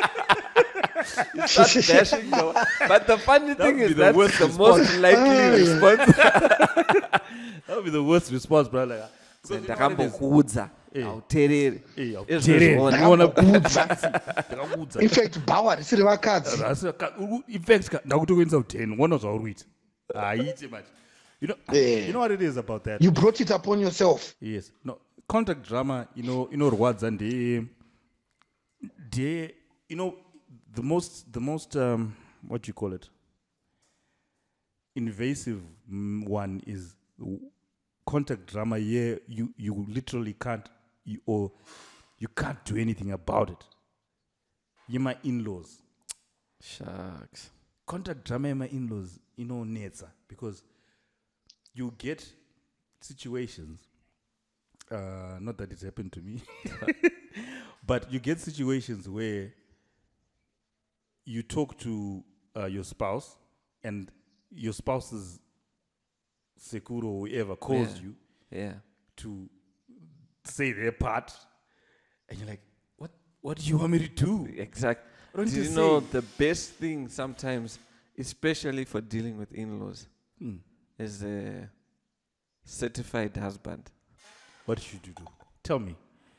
iroro 1.15 1.47
Start 1.47 1.87
dashing 1.87 2.29
the- 2.31 2.87
but 2.87 3.05
the 3.07 3.17
funny 3.17 3.53
That 3.55 3.67
thing 3.67 3.79
is 3.79 3.89
the 3.89 3.93
that's 3.95 4.17
worst 4.17 4.37
the 4.37 4.47
most 4.57 4.93
likely 4.97 5.49
response. 5.49 6.05
That 7.67 7.75
would 7.75 7.85
be 7.85 7.91
the 7.91 8.03
worst 8.03 8.31
response 8.31 8.69
bro. 8.69 8.83
Like 8.85 9.03
because 9.43 9.61
you 9.61 9.67
know 9.67 9.75
what 9.75 9.91
it 9.91 9.99
is? 9.99 10.09
ndakambokuudza 10.11 10.69
Eh. 10.93 11.03
hauteereri 11.03 11.81
Eh, 11.97 12.07
Izvo 12.07 12.17
hauteereri. 12.29 12.75
zvona. 12.75 12.97
Unoona 12.97 13.23
Ndakakuudza. 13.25 13.85
ndakakuudza 14.49 15.01
in 15.01 15.09
fact 15.09 15.39
bhawa 15.47 15.75
risiri 15.75 16.03
vakadzi 16.03 16.57
Rasi- 16.57 16.93
ka- 16.93 17.13
uru- 17.19 17.43
in 17.47 17.61
fact 17.61 17.89
ka- 17.89 18.01
ndakutokuendesa 18.05 18.57
kuteni 18.57 18.95
uona 18.99 19.17
zvauri 19.17 19.39
kuita 19.39 19.65
haite 20.13 20.67
manje. 20.67 20.87
You 21.41 21.47
know 21.47 21.57
you 21.81 22.09
know 22.11 22.21
what 22.21 22.31
it 22.31 22.41
is 22.41 22.57
about 22.57 22.83
that? 22.83 23.01
You 23.03 23.11
brought 23.11 23.39
it 23.39 23.51
upon 23.51 23.79
yourself. 23.81 24.33
Yes. 24.41 24.71
No 24.85 24.97
contact 25.27 25.67
drama 25.69 26.07
you 26.15 26.23
know 26.23 26.47
inorwadza 26.51 27.11
ndeye 27.11 27.63
ndeye 29.07 29.55
you 29.89 29.95
know 29.95 30.13
the 30.77 30.83
most 30.83 31.33
the 31.33 31.39
most 31.39 31.75
um, 31.75 32.15
what 32.47 32.61
do 32.61 32.69
you 32.69 32.73
call 32.73 32.93
it? 32.93 33.09
Invasive 34.95 35.59
mm, 35.91 36.27
one 36.27 36.61
is 36.67 36.95
contact 38.05 38.45
drama 38.45 38.77
yeah 38.77 39.15
you 39.27 39.51
you 39.57 39.85
literally 39.89 40.33
can't 40.33 40.69
you, 41.03 41.19
or 41.25 41.51
you 42.19 42.27
can't 42.27 42.63
do 42.63 42.77
anything 42.77 43.11
about 43.11 43.49
it. 43.49 43.63
You're 44.87 45.01
my 45.01 45.17
in-laws. 45.23 45.81
Shucks. 46.61 47.49
contact 47.87 48.23
drama 48.23 48.53
my 48.53 48.67
in-laws 48.67 49.19
you 49.35 49.45
know 49.45 49.63
inonetsa 49.63 50.07
because 50.27 50.63
you 51.73 51.93
get 51.97 52.23
situations 53.01 53.79
uh, 54.91 55.37
not 55.39 55.57
that 55.57 55.71
it's 55.71 55.83
happened 55.83 56.11
to 56.11 56.19
me 56.21 56.41
but 57.85 58.11
you 58.11 58.19
get 58.19 58.39
situations 58.39 59.07
where 59.07 59.51
you 61.33 61.43
talk 61.43 61.77
to 61.77 62.23
uh, 62.55 62.65
your 62.65 62.83
spouse 62.85 63.37
and 63.83 64.09
your 64.49 64.73
spouse's 64.73 65.39
sekuro 66.59 67.03
or 67.05 67.27
whoever 67.27 67.55
calls 67.55 67.89
Yeah. 67.95 68.01
you 68.03 68.15
Yeah. 68.49 68.73
to 69.17 69.49
say 70.45 70.71
their 70.71 70.93
part 70.93 71.33
and 72.29 72.39
you're 72.39 72.47
like 72.47 72.61
what 72.97 73.11
what 73.41 73.57
do 73.57 73.63
you 73.69 73.77
want 73.77 73.91
me 73.91 73.99
to 73.99 74.25
do 74.25 74.47
exactly 74.57 75.03
Do 75.35 75.43
you 75.51 75.63
you 75.63 75.69
know 75.75 75.99
the 75.99 76.21
best 76.37 76.71
thing 76.79 77.09
sometimes, 77.09 77.77
especially 78.17 78.85
for 78.85 79.01
dealing 79.01 79.37
with 79.37 79.51
in-laws, 79.53 80.07
Hmm. 80.39 80.57
is 80.97 81.21
a 81.23 81.69
certified 82.63 83.35
husband. 83.37 83.83
what 84.65 84.79
should 84.79 85.05
you 85.07 85.13
do 85.13 85.25
tell 85.63 85.79
me 85.79 85.95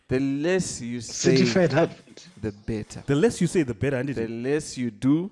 The 0.09 0.21
less 0.21 0.81
you 0.81 1.01
say, 1.03 1.37
certified 1.37 1.73
husband 1.73 2.25
the 2.41 2.53
better. 2.53 3.03
the 3.07 3.15
less 3.15 3.41
you 3.41 3.47
say 3.47 3.63
the 3.63 3.75
better 3.75 3.97
and 3.97 4.09
The 4.09 4.23
it? 4.23 4.31
less 4.31 4.79
you 4.79 4.91
do, 4.91 5.31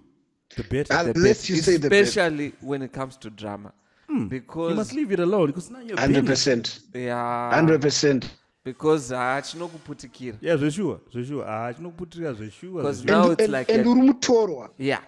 the 0.56 0.62
better 0.64 0.92
the 1.04 1.12
Unless 1.16 1.42
better. 1.42 1.52
you 1.54 1.62
say 1.62 1.76
the 1.78 1.88
better. 1.88 2.02
especially 2.02 2.52
when 2.60 2.82
it 2.82 2.92
comes 2.92 3.16
to 3.18 3.30
drama, 3.30 3.72
you 4.08 4.26
because 4.26 4.70
you 4.70 4.76
must 4.76 4.92
leave 4.92 5.12
it 5.12 5.20
alone 5.20 5.46
because 5.46 5.70
now 5.70 5.80
you're 5.80 5.98
hundred 5.98 6.26
business. 6.26 6.78
percent. 6.78 6.80
Yeah, 6.94 7.54
hundred 7.54 7.80
percent. 7.80 8.28
Because 8.64 9.12
ah, 9.12 9.40
chinokuputikira. 9.40 10.36
yeah 10.42 10.56
zveshuwa 10.58 11.00
zveshuwa 11.12 11.46
ah 11.48 11.72
chinokuputirira 11.74 12.32
zveshuwa 12.32 12.82
Because 12.82 13.02
zveshuwa. 13.02 13.16
now 13.16 13.22
and, 13.30 13.32
it's 13.32 13.42
and, 13.44 13.52
like 13.52 13.72
and 13.72 13.86
a- 13.86 13.88
uri 13.90 14.00
mutorwa 14.02 14.70
Yeah, 14.78 15.00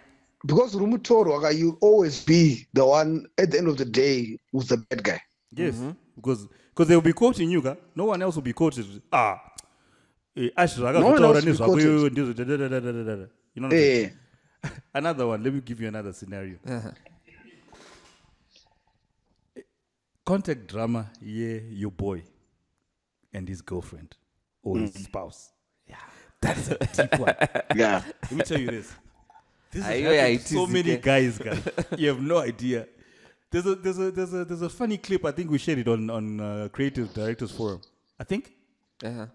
because 0.46 0.74
uri 0.76 0.86
mutorwa 0.86 1.50
you'll 1.52 1.78
always 1.82 2.24
be 2.24 2.66
the 2.72 2.84
one 2.86 3.26
at 3.36 3.50
the 3.50 3.58
end 3.58 3.68
of 3.68 3.76
the 3.76 3.84
day 3.84 4.38
who's 4.52 4.68
the 4.68 4.76
bad 4.76 5.02
guy. 5.04 5.20
Yes. 5.54 5.74
Because 6.16 6.46
because 6.70 6.88
they 6.88 6.94
will 6.94 7.02
be 7.02 7.12
quoting 7.12 7.50
you 7.50 7.60
ka 7.62 7.76
no 7.96 8.04
one 8.06 8.22
else 8.22 8.36
will 8.36 8.42
be 8.44 8.52
quoted 8.54 8.86
ah 9.12 9.40
eh, 10.44 10.50
ash 10.56 10.78
one 10.78 10.92
zvakazotaura 10.92 11.26
else 11.26 11.34
will 11.34 11.44
be 11.44 11.50
nezvako 11.50 11.72
quoted. 11.72 11.86
iwewe 11.88 12.10
ndizvo 12.10 13.28
you 13.54 13.60
know 13.60 13.68
what 13.68 13.72
I'm 13.72 13.78
eh. 13.78 14.10
Another 14.92 15.24
one. 15.26 15.44
Let 15.44 15.54
me 15.54 15.60
give 15.60 15.80
you 15.82 15.88
another 15.88 16.12
scenario. 16.12 16.56
Uh-huh. 16.66 16.90
contact 20.24 20.66
drama 20.66 21.06
yeah 21.22 21.60
your 21.70 21.90
boy 21.92 22.22
and 23.32 23.48
his 23.48 23.62
girlfriend 23.62 24.16
or 24.62 24.78
his 24.78 24.94
spouse. 24.94 25.50
Yeah. 25.86 25.96
That's 26.40 26.68
a 26.70 26.76
deep 27.08 27.18
one. 27.20 27.34
Yeah. 27.76 28.02
Let 28.22 28.32
me 28.32 28.42
tell 28.42 28.60
you 28.60 28.70
this. 28.70 28.92
This 29.70 29.84
has 29.84 29.94
Ayo, 29.94 30.16
happened 30.16 30.40
so 30.40 30.66
haitizi 30.66 30.72
many 30.72 30.96
ke. 30.96 31.02
guys 31.02 31.38
guys. 31.38 31.60
You 31.98 32.08
have 32.08 32.20
no 32.22 32.38
idea. 32.38 32.86
There's 33.50 33.66
a 33.66 33.74
there's 33.74 33.98
a 33.98 34.10
there's 34.10 34.34
a 34.34 34.44
there's 34.44 34.62
a 34.62 34.68
funny 34.68 34.98
clip 34.98 35.24
i 35.24 35.30
think 35.32 35.50
we 35.50 35.58
shared 35.58 35.78
it 35.78 35.88
on 35.88 36.10
on 36.10 36.40
uh, 36.40 36.68
creative 36.72 37.12
directors 37.14 37.50
forum. 37.52 37.80
I 38.20 38.24
think. 38.24 38.52
Uh-huh. 39.04 39.26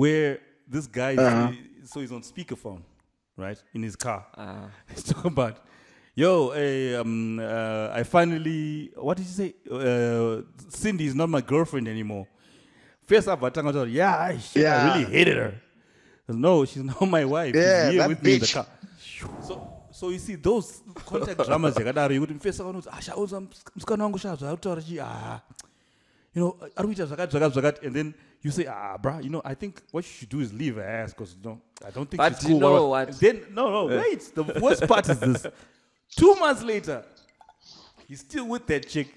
Where 0.00 0.38
this 0.72 0.86
guy 0.98 1.12
is- 1.12 1.18
Uh-huh. 1.18 1.52
so 1.90 2.00
he's 2.00 2.12
on 2.12 2.22
speakerphone 2.32 2.80
right 3.44 3.60
in 3.74 3.82
his 3.88 3.96
car 3.96 4.20
uh, 4.36 4.66
He's 4.94 5.04
talking 5.10 5.32
about, 5.36 5.54
yo, 6.22 6.32
hey, 6.58 6.94
um, 7.00 7.38
uh, 7.38 8.00
I 8.00 8.02
finally, 8.16 8.90
what 9.06 9.16
did 9.18 9.26
you 9.30 9.32
say? 9.42 9.50
Uh, 9.70 10.42
Cindy 10.80 11.04
is 11.10 11.14
not 11.14 11.28
my 11.36 11.40
girlfriend 11.52 11.86
anymore. 11.88 12.26
First 13.06 13.28
up, 13.28 13.42
I 13.42 13.50
told 13.50 13.74
her, 13.74 13.86
yeah, 13.86 14.14
I, 14.30 14.38
shit, 14.38 14.62
I 14.62 14.68
Yeah. 14.68 14.86
really 14.98 15.04
hated 15.16 15.36
her. 15.42 15.52
No, 16.28 16.64
she's 16.66 16.82
not 16.84 17.00
my 17.18 17.24
wife. 17.24 17.54
Yeah, 17.54 17.64
she's 17.64 17.92
here 17.92 18.00
that 18.02 18.08
with 18.10 18.22
me 18.22 18.34
in 18.34 18.40
the 18.40 18.46
car. 18.56 18.66
So, 19.48 19.54
so 19.90 20.04
you 20.10 20.18
see 20.18 20.36
those 20.36 20.68
contact 21.06 21.38
dramas 21.46 21.74
yakadaro 21.76 22.12
yekuti 22.14 22.34
mufesa 22.34 22.64
vanoti 22.64 22.88
ashauza 22.98 23.40
musikana 23.40 24.04
wangu 24.04 24.18
shaa 24.18 24.36
zvaakutaura 24.36 24.82
chi 24.82 25.00
ah 25.00 25.40
you 26.38 26.44
know 26.44 26.68
ari 26.76 26.88
kuita 26.88 27.06
zvakati 27.06 27.32
zvakati 27.32 27.54
zvakati 27.54 27.86
and 27.86 27.94
then 27.96 28.14
you 28.42 28.50
say 28.50 28.66
ah 28.68 28.98
bruh 28.98 29.20
you 29.24 29.28
know 29.30 29.42
i 29.44 29.54
think 29.54 29.74
what 29.92 30.04
you 30.04 30.12
should 30.12 30.28
do 30.30 30.40
is 30.40 30.52
leave 30.52 30.76
her 30.76 30.88
ass 30.88 31.12
because 31.14 31.36
no 31.44 31.60
i 31.86 31.90
don't 31.90 32.08
think 32.10 32.16
But 32.22 32.40
she's 32.40 32.50
you 32.50 32.58
know 32.58 32.88
what? 32.88 33.20
then 33.20 33.40
no 33.54 33.70
no 33.70 33.86
wait 33.86 34.34
the 34.34 34.42
worst 34.62 34.86
part 34.86 35.08
is 35.08 35.18
this. 35.20 35.46
Two 36.16 36.34
months 36.36 36.62
later 36.62 37.04
he's 38.08 38.20
still 38.20 38.46
with 38.48 38.66
that 38.66 38.88
chick 38.88 39.08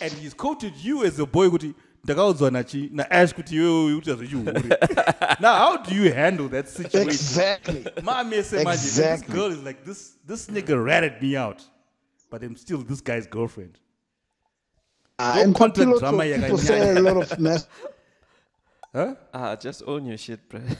and 0.00 0.12
he's 0.12 0.34
quoted 0.34 0.72
you 0.76 1.04
as 1.04 1.18
a 1.18 1.26
boy 1.26 1.48
kuti 1.50 1.74
ndakaudzwa 2.04 2.50
nachi 2.50 2.90
naash 2.92 3.34
kuti 3.34 3.54
iwewe 3.56 3.94
uita 3.94 4.14
zvechihure 4.18 4.78
now 5.40 5.54
how 5.58 5.76
do 5.76 5.94
you 5.94 6.12
handle 6.14 6.48
that 6.48 6.66
situation? 6.68 7.08
Exactly. 7.08 7.84
Mamese 8.02 8.64
manje 8.64 8.82
this 8.82 8.98
Exactly. 8.98 9.34
girl 9.34 9.52
is 9.52 9.62
like 9.62 9.84
this 9.84 10.12
this 10.26 10.48
nigga 10.50 10.84
ratted 10.84 11.22
me 11.22 11.36
out 11.38 11.62
but 12.30 12.42
i'm 12.42 12.56
still 12.56 12.78
this 12.84 13.02
guy's 13.04 13.26
girlfriend 13.30 13.78
Uh, 15.18 15.34
Don't 15.36 15.44
and 15.44 15.54
contact 15.56 15.88
lots 15.88 16.00
drama 16.00 16.24
of 16.24 16.34
people 16.40 16.58
yakanyanya. 16.58 16.58
say 16.58 16.96
a 16.96 17.00
lot 17.08 17.16
of 17.16 17.38
mess 17.38 17.66
huh 18.92 19.14
ah, 19.34 19.56
just 19.56 19.82
own 19.86 20.06
your 20.06 20.16
shit, 20.18 20.40
bro. 20.48 20.60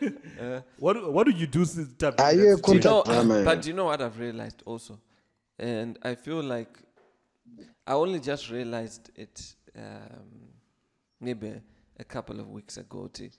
what 0.78 0.92
do- 0.94 1.10
what 1.10 1.26
do 1.26 1.32
you 1.32 1.46
do 1.46 1.64
since 1.64 1.92
type 1.94 2.20
Are 2.20 2.32
in 2.32 2.38
you 2.38 2.52
a 2.52 2.56
that 2.56 2.68
you 2.74 2.80
situation? 2.80 2.90
know, 2.90 3.02
Contact 3.02 3.28
drama, 3.28 3.44
but 3.44 3.66
you 3.66 3.72
know 3.72 3.84
what 3.86 4.00
I've 4.00 4.18
realized 4.18 4.62
also, 4.64 4.98
and 5.58 5.98
I 6.02 6.14
feel 6.14 6.42
like 6.42 6.78
I 7.86 7.94
only 7.94 8.20
just 8.20 8.50
realized 8.50 9.10
it 9.16 9.54
um, 9.76 10.52
maybe 11.20 11.54
a 11.98 12.04
couple 12.04 12.38
of 12.38 12.48
weeks 12.50 12.76
ago. 12.76 13.08
T. 13.12 13.30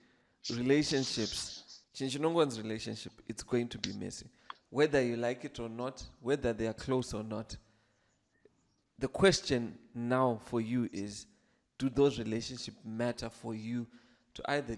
Relationships, 0.55 1.81
Chinchinongo's 1.95 2.59
relationship, 2.61 3.13
it's 3.27 3.43
going 3.43 3.67
to 3.69 3.77
be 3.77 3.93
messy, 3.93 4.25
whether 4.69 5.01
you 5.01 5.15
like 5.15 5.45
it 5.45 5.59
or 5.59 5.69
not, 5.69 6.03
whether 6.21 6.51
they 6.53 6.67
are 6.67 6.73
close 6.73 7.13
or 7.13 7.23
not. 7.23 7.55
The 8.99 9.07
question 9.07 9.77
now 9.95 10.39
for 10.45 10.59
you 10.61 10.89
is, 10.91 11.25
do 11.77 11.89
those 11.89 12.19
relationships 12.19 12.77
matter 12.85 13.29
for 13.29 13.55
you 13.55 13.87
to 14.33 14.51
either 14.51 14.77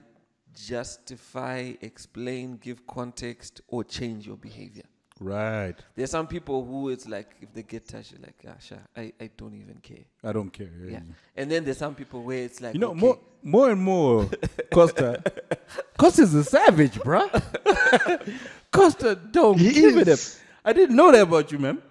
justify, 0.54 1.74
explain, 1.82 2.58
give 2.58 2.86
context, 2.86 3.62
or 3.68 3.84
change 3.84 4.28
your 4.28 4.38
behavior? 4.38 4.84
right 5.20 5.76
There's 5.94 6.10
some 6.10 6.26
people 6.26 6.66
who 6.66 6.90
it's 6.90 7.08
like 7.08 7.36
if 7.42 7.54
they 7.54 7.62
get 7.62 7.88
touched, 7.88 8.12
you're 8.12 8.22
like, 8.22 8.44
ah, 8.48 8.58
sure, 8.60 8.80
I, 8.98 9.14
I 9.22 9.30
don't 9.38 9.54
even 9.54 9.76
care. 9.82 10.06
i 10.24 10.32
don't 10.32 10.50
care 10.52 10.72
Yeah. 10.88 11.02
And 11.36 11.50
then 11.52 11.64
there's 11.64 11.78
some 11.78 11.94
people 11.94 12.24
where 12.24 12.40
it's 12.44 12.60
like, 12.60 12.74
you 12.74 12.80
know 12.80 12.90
okay, 12.92 13.00
more 13.00 13.20
more 13.44 13.70
and 13.72 13.82
more 13.82 14.28
costa 14.74 15.22
costa's 15.98 16.34
a 16.34 16.44
savage 16.44 16.94
bruh 16.94 17.30
costa 18.72 19.16
don't 19.32 19.60
He 19.60 19.72
give 19.74 19.98
it 19.98 20.08
up 20.08 20.20
i 20.66 20.74
didn't 20.74 20.96
know 20.96 21.12
that 21.12 21.22
about 21.22 21.52
you 21.52 21.60
man 21.60 21.82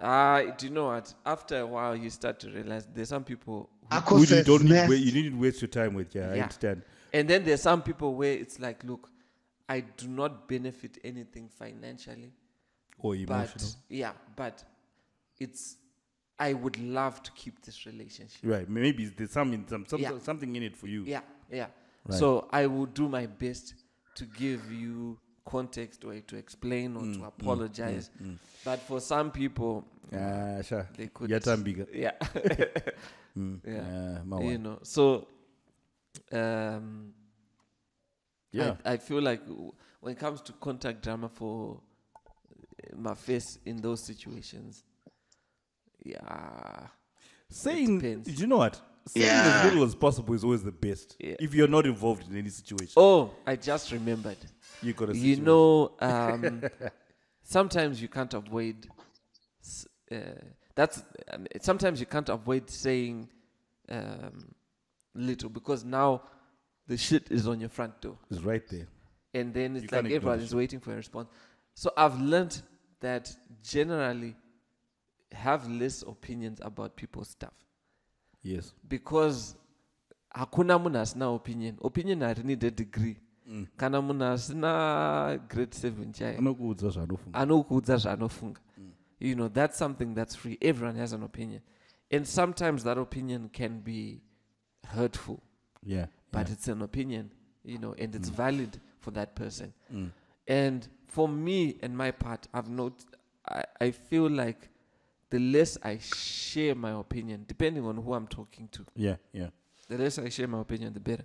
Uh, 0.00 0.42
do 0.56 0.66
you 0.66 0.72
know 0.72 0.86
what? 0.86 1.12
After 1.26 1.58
a 1.60 1.66
while, 1.66 1.96
you 1.96 2.10
start 2.10 2.38
to 2.40 2.50
realize 2.50 2.86
there's 2.94 3.08
some 3.08 3.24
people, 3.24 3.68
who- 3.92 4.00
Who 4.16 4.20
you 4.36 4.42
don't 4.44 4.62
need, 4.64 4.70
nest. 4.70 4.92
you 4.92 5.12
needn't 5.12 5.40
waste 5.40 5.60
your 5.60 5.68
time 5.68 5.94
with. 5.94 6.14
Yeah, 6.14 6.30
I 6.32 6.40
understand. 6.40 6.82
and 7.12 7.28
then 7.28 7.44
there's 7.44 7.62
some 7.62 7.82
people 7.82 8.14
where 8.14 8.32
it's 8.32 8.60
like, 8.60 8.84
look, 8.84 9.10
I 9.68 9.80
do 9.80 10.08
not 10.08 10.46
benefit 10.48 10.98
anything 11.04 11.48
financially, 11.48 12.32
Or 12.98 13.14
but 13.14 13.20
emotional. 13.50 13.70
yeah, 13.88 14.12
but 14.36 14.62
it's, 15.38 15.76
I 16.38 16.52
would 16.52 16.78
love 16.78 17.22
to 17.24 17.32
keep 17.32 17.60
this 17.62 17.84
relationship. 17.86 18.40
Right. 18.44 18.68
Maybe 18.68 19.06
there's 19.06 19.32
some, 19.32 19.52
in- 19.52 19.66
some, 19.66 19.84
some 19.86 20.00
Yeah. 20.00 20.18
something 20.20 20.54
in 20.54 20.62
it 20.62 20.76
for 20.76 20.86
you. 20.86 21.02
Yeah, 21.04 21.22
yeah. 21.50 21.66
Right. 22.06 22.18
So 22.18 22.48
I 22.52 22.66
will 22.66 22.86
do 22.86 23.08
my 23.08 23.26
best 23.26 23.74
to 24.14 24.24
give 24.24 24.70
you 24.70 25.18
context 25.48 26.04
or 26.04 26.20
to 26.20 26.36
explain 26.36 26.96
or 26.96 27.02
Mm, 27.02 27.14
to 27.18 27.24
apologize. 27.24 28.10
But 28.64 28.80
for 28.80 29.00
some 29.00 29.30
people, 29.30 29.84
Ah, 30.12 30.62
sure. 30.62 30.86
they 30.96 31.08
could. 31.08 31.30
Yatambika. 31.30 31.86
Yeah. 31.92 32.12
Mm. 33.36 33.60
Yeah. 33.64 33.84
Ah, 34.18 34.24
my 34.24 34.40
you 34.42 34.58
know. 34.58 34.78
So, 34.82 35.28
um, 36.32 37.14
Yeah. 38.52 38.74
I, 38.84 38.94
I 38.94 38.96
feel 38.96 39.22
like 39.22 39.42
when 40.00 40.12
it 40.14 40.18
comes 40.18 40.40
to 40.42 40.52
contact 40.54 41.02
drama 41.04 41.28
for 41.28 41.80
uh, 42.82 42.96
my 42.96 43.14
face 43.14 43.58
in 43.64 43.80
those 43.80 44.04
situations, 44.06 44.82
yeah, 46.04 46.88
Saying, 47.50 48.24
you 48.26 48.46
know 48.46 48.58
what? 48.58 48.80
Saying 49.06 49.26
Yeah. 49.26 49.58
as 49.58 49.64
little 49.64 49.84
as 49.84 49.94
possible 49.94 50.34
is 50.34 50.42
always 50.44 50.62
the 50.62 50.72
best. 50.72 51.16
Yeah. 51.20 51.36
If 51.40 51.54
you're 51.54 51.68
not 51.68 51.86
involved 51.86 52.28
in 52.30 52.36
any 52.36 52.50
situation, 52.50 52.94
Oh, 52.96 53.30
I 53.46 53.56
just 53.56 53.92
remembered. 53.92 54.38
You 54.82 54.92
got 54.92 55.08
a 55.10 55.14
situation. 55.14 55.38
you 55.38 55.44
know 55.44 55.92
um, 56.00 56.62
sometimes 57.42 58.00
you 58.02 58.08
can't 58.08 58.34
avoid 58.34 58.86
uh, 60.12 60.16
that's 60.74 61.02
um, 61.32 61.46
sometimes 61.60 62.00
you 62.00 62.06
can't 62.06 62.28
avoid 62.28 62.68
saying 62.70 63.28
um, 63.88 64.54
little 65.14 65.50
because 65.50 65.84
now 65.84 66.22
the 66.86 66.96
shit 66.96 67.30
is 67.30 67.46
on 67.46 67.60
your 67.60 67.68
front 67.68 68.00
door 68.00 68.16
it's 68.30 68.42
right 68.42 68.66
there. 68.68 68.86
and 69.34 69.52
then 69.52 69.76
it's 69.76 69.90
You 69.90 70.02
like 70.02 70.40
is 70.42 70.54
waiting 70.54 70.80
for 70.80 70.92
a 70.92 70.96
response 70.96 71.28
so 71.74 71.90
i've 71.96 72.20
learned 72.20 72.62
that 73.00 73.34
generally 73.62 74.34
have 75.32 75.68
less 75.68 76.02
opinions 76.02 76.58
about 76.62 76.96
people's 76.96 77.28
stuff 77.28 77.52
Yes. 78.42 78.72
because 78.88 79.56
hakuna 80.34 80.78
munhu 80.78 80.98
asina 81.00 81.34
opinion 81.34 81.76
opinion 81.82 82.20
harini 82.20 82.52
a 82.64 82.70
degree 82.70 83.16
kana 83.76 84.02
munhu 84.02 84.24
asina 84.24 85.40
grade 85.48 85.72
7 85.88 86.12
chaiyo 86.12 86.38
Anokuudza 86.38 86.88
zvanofunga. 86.90 87.38
anokuudza 87.38 87.96
zvaanofunga 87.96 88.60
you 89.20 89.34
know 89.34 89.48
that's 89.48 89.78
something 89.78 90.14
that's 90.14 90.36
free 90.36 90.58
everyone 90.60 90.98
has 91.00 91.12
an 91.12 91.22
opinion 91.22 91.60
and 92.10 92.24
sometimes 92.26 92.84
that 92.84 92.98
opinion 92.98 93.48
can 93.48 93.80
be 93.80 94.20
hurtful 94.94 95.38
Yeah. 95.82 96.08
but 96.32 96.42
yeah. 96.48 96.52
it's 96.52 96.68
an 96.68 96.82
opinion 96.82 97.30
you 97.64 97.78
know 97.78 97.92
and 97.98 98.14
Mm. 98.14 98.16
it's 98.20 98.28
valid 98.32 98.80
for 99.00 99.12
that 99.14 99.34
person 99.34 99.72
and 100.46 100.88
for 101.06 101.28
me 101.28 101.76
and 101.82 101.96
my 101.96 102.12
part 102.12 102.46
i've 102.54 102.70
not 102.70 102.92
I, 103.48 103.64
I 103.80 103.90
feel 103.92 104.28
like 104.30 104.68
the 105.30 105.38
less 105.38 105.78
i 105.82 105.98
share 105.98 106.74
my 106.74 106.90
opinion 107.00 107.44
depending 107.48 107.84
on 107.84 107.96
who 107.96 108.14
i'm 108.14 108.26
talking 108.26 108.68
to 108.68 108.84
Yeah. 108.96 109.16
Yeah. 109.32 109.50
the 109.88 109.98
less 109.98 110.18
I 110.18 110.28
share 110.30 110.46
my 110.48 110.60
opinion, 110.60 110.92
the 110.92 111.00
better. 111.00 111.24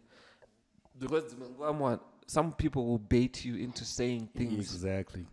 Because 1.00 1.26
dzimwe 1.36 1.50
nguva 1.50 1.74
mwa- 1.74 2.00
some 2.28 2.54
people 2.54 2.86
will 2.86 3.00
bait 3.00 3.44
you 3.46 3.56
into 3.56 3.86
saying 3.86 4.30
things, 4.36 4.74
Exactly. 4.74 5.26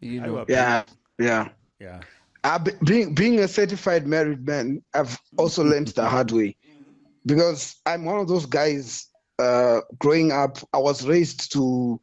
you 0.00 0.20
know. 0.20 0.44
Yeah, 0.48 0.84
yeah. 1.18 1.48
Yeah. 1.78 2.00
Uh, 2.44 2.58
be- 2.58 2.72
being 2.84 3.14
being 3.14 3.40
a 3.40 3.48
certified 3.48 4.06
married 4.06 4.46
man, 4.46 4.82
I've 4.94 5.18
also 5.36 5.64
learned 5.64 5.88
the 5.88 6.06
hard 6.06 6.30
way 6.30 6.56
because 7.24 7.76
I'm 7.86 8.04
one 8.04 8.20
of 8.20 8.28
those 8.28 8.46
guys. 8.46 9.08
Uh, 9.38 9.80
growing 9.98 10.32
up, 10.32 10.58
I 10.72 10.78
was 10.78 11.06
raised 11.06 11.52
to 11.52 12.00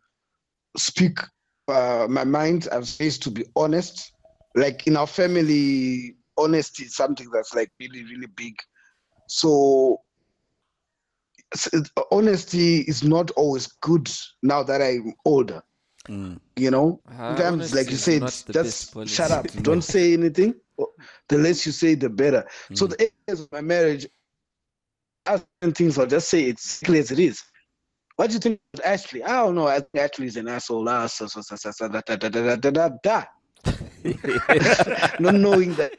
speak 0.78 1.18
uh, 1.68 2.06
my 2.10 2.24
mind. 2.24 2.68
I 2.72 2.78
was 2.78 3.00
raised 3.00 3.24
to 3.24 3.32
be 3.32 3.46
honest. 3.56 4.12
Like 4.56 4.86
in 4.86 4.96
our 4.98 5.08
family, 5.08 6.16
honesty 6.38 6.84
is 6.84 6.96
something 6.96 7.28
that's 7.34 7.54
like 7.56 7.72
really, 7.80 8.04
really 8.04 8.28
big. 8.36 8.54
So 9.28 10.02
s- 10.04 10.12
honesty 12.12 12.80
is 12.82 13.04
not 13.04 13.32
always 13.32 13.68
good 13.82 14.10
now 14.42 14.63
that 14.63 14.82
I'm 14.82 15.13
older. 15.26 15.62
Mm. 16.10 16.39
You 16.56 16.72
know, 16.72 17.02
sometimes 17.08 17.74
like 17.74 17.89
you 17.92 17.98
said, 17.98 18.22
not 18.22 18.32
the 18.46 18.54
best 18.54 18.94
just 18.94 19.08
shut 19.08 19.32
up, 19.32 19.48
don't 19.62 19.82
say 19.84 20.13
anything. 20.13 20.56
The 21.30 21.38
less 21.38 21.66
you 21.66 21.72
say, 21.72 21.96
the 21.96 22.10
better. 22.10 22.46
So 22.74 22.88
Mm. 22.88 22.89
the 22.89 23.12
areas 23.28 23.42
of 23.42 23.52
my 23.52 23.62
marriage, 23.62 24.08
as 25.26 25.46
things, 25.74 25.98
I'll 25.98 26.06
just 26.08 26.30
say 26.30 26.46
it 26.46 26.60
clear 26.84 27.02
as 27.02 27.12
it 27.12 27.20
is. 27.20 27.44
What 28.16 28.28
do 28.28 28.34
you 28.34 28.39
think 28.39 28.60
about 28.74 28.86
Ashley? 28.86 29.24
I 29.24 29.44
don't 29.44 29.56
know. 29.56 29.68
I 29.68 29.80
think 29.80 29.96
Ashley 30.04 30.28
is 30.28 30.38
an 30.38 30.48
asshole. 30.48 30.88
Ah, 30.89 31.08
so, 31.08 31.28
so, 31.28 31.42
so, 31.42 31.56
so, 31.56 31.72
so, 31.72 31.88
da, 31.88 32.02
da, 32.06 32.16
da, 32.16 32.30
da, 32.30 32.56
da, 32.56 32.70
da, 32.72 32.89
da. 33.04 33.24
Not 35.20 35.36
knowing 35.36 35.74
that 35.76 35.94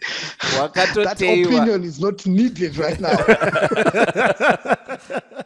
that 0.00 0.60
Wakatoteiwa. 0.60 1.46
opinion 1.46 1.84
is 1.84 2.00
not 2.00 2.26
needed 2.26 2.76
right 2.76 3.00
now. 3.00 3.16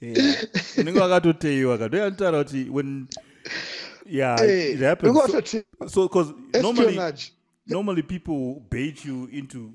Yeah. 0.00 0.44
unenge 0.78 1.00
wakatoteiwa 1.00 1.78
ka 1.78 1.88
ndoyanotaura 1.88 2.44
kuti 2.44 2.68
when 2.70 3.06
yeah 4.06 4.38
Hey, 4.38 4.72
it 4.72 4.80
happens 4.80 5.14
look 5.14 5.26
so, 5.26 5.32
what 5.36 5.64
so 5.90 6.08
because 6.08 6.32
normally 6.62 7.00
normally 7.66 8.02
people 8.02 8.62
bait 8.70 9.04
you 9.04 9.28
into 9.32 9.72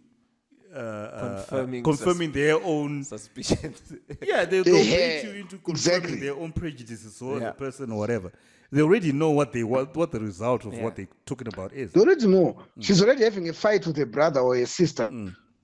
uh, 0.75 1.19
Confirming 1.19 1.81
uh, 1.81 1.85
confirming 1.85 2.31
their 2.33 2.55
own 2.63 3.03
Suspicions. 3.03 3.81
yeah 4.27 4.45
they, 4.49 4.61
they'll 4.61 4.75
bait 4.75 5.23
Yeah, 5.23 5.33
you 5.33 5.39
into 5.41 5.57
confirming 5.57 6.01
exactly. 6.01 6.19
their 6.19 6.35
own 6.35 6.51
prejudices 6.51 7.21
or 7.21 7.39
Yeah. 7.39 7.47
the 7.47 7.53
person 7.57 7.91
or 7.91 7.97
whatever 7.99 8.31
they 8.71 8.81
already 8.81 9.11
know 9.11 9.31
what 9.31 9.51
they 9.51 9.63
want 9.63 9.95
what 9.95 10.11
the 10.11 10.19
result 10.19 10.65
of 10.65 10.73
Yeah. 10.73 10.83
what 10.83 10.95
they're 10.95 11.07
talking 11.25 11.47
about 11.47 11.73
is 11.73 11.91
They 11.91 11.99
already 12.01 12.27
know. 12.27 12.55
Mm. 12.77 12.83
She's 12.83 13.01
already 13.01 13.23
having 13.23 13.49
a 13.49 13.53
fight 13.53 13.85
with 13.87 13.97
a 13.99 14.05
brother 14.05 14.39
or 14.39 14.55
a 14.55 14.65
sister, 14.65 15.09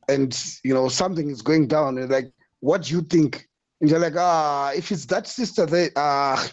and 0.10 0.60
you 0.63 0.74
know 0.74 0.89
something 0.89 1.30
is 1.30 1.41
going 1.41 1.67
down. 1.67 1.98
And 1.98 2.10
like, 2.12 2.32
what 2.60 2.84
do 2.84 2.93
you 2.96 3.02
think? 3.02 3.48
And 3.82 3.89
you're 3.89 4.00
like, 4.00 4.15
ah, 4.17 4.72
if 4.76 4.91
it's 4.91 5.06
that 5.06 5.28
sister, 5.28 5.65
they 5.65 5.89
ah, 5.96 6.50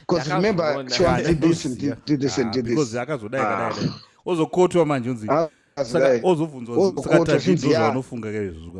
because 0.00 0.30
remember 0.32 0.88
she 0.90 1.02
nah. 1.02 1.16
did 1.18 1.40
this 1.40 1.64
and 1.64 1.78
did, 1.78 2.04
did 2.04 2.20
this 2.20 2.38
and 2.38 2.48
Ah, 2.48 2.52
did 2.52 2.64
because 2.64 2.92
this. 2.92 3.00
akazodai 3.00 3.40
Ah. 3.40 3.70
kadai 3.72 3.92
ozokotwa 4.26 4.86
manje 4.86 5.10
unzi 5.10 5.26
Ah, 5.30 5.48
that's 5.76 5.90
saka 5.90 6.08
right. 6.08 6.24
ozobvunzwa 6.24 6.76
Ozokotwa 6.76 7.02
saka 7.02 7.18
zvinzi, 7.24 7.32
tazvidzo 7.32 7.68
yeah. 7.68 7.80
zvaunofunga 7.82 8.28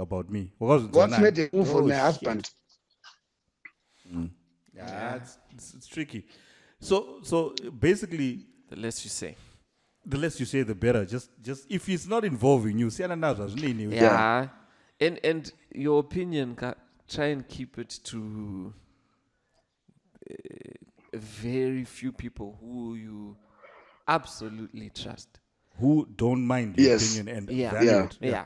about 0.03 0.31
me 0.31 0.53
wakazvinzwa 0.61 1.03
What's 1.03 1.19
made 1.19 1.39
a 1.43 1.57
move 1.57 1.71
Oh, 1.75 1.83
my 1.83 1.93
shit. 1.95 2.03
husband? 2.03 2.49
Yeah, 4.75 5.17
it's, 5.17 5.39
it's, 5.55 5.75
it's 5.75 5.87
tricky. 5.87 6.25
So, 6.85 7.21
so 7.23 7.55
basically, 7.81 8.41
the 8.69 8.77
less 8.77 9.05
you 9.05 9.11
say. 9.11 9.37
the 10.05 10.19
less 10.19 10.39
you 10.39 10.45
say, 10.47 10.63
the 10.63 10.75
better. 10.75 11.05
Just, 11.07 11.31
just 11.43 11.65
if 11.71 11.89
it's 11.89 12.07
not 12.07 12.25
involving 12.25 12.79
you, 12.79 12.89
siyana 12.89 13.17
nazvo 13.17 13.49
hazvinei 13.49 13.91
Yeah. 13.93 14.49
And 15.01 15.19
and 15.25 15.53
your 15.75 15.99
opinion, 16.01 16.55
try 17.09 17.27
and 17.33 17.49
keep 17.49 17.79
it 17.79 18.01
to 18.05 18.73
uh, 20.31 20.35
very 21.15 21.85
few 21.85 22.13
people 22.13 22.59
who 22.61 22.95
you 22.95 23.37
absolutely 24.07 24.91
trust. 24.91 25.29
Who 25.81 26.07
don't 26.17 26.47
mind 26.47 26.77
your 26.77 26.91
Yes. 26.91 27.03
opinion 27.17 27.37
and 27.37 27.51
Yeah. 27.51 27.71
value 27.73 27.91
Yeah. 27.91 28.05
it. 28.05 28.19
Yeah. 28.21 28.45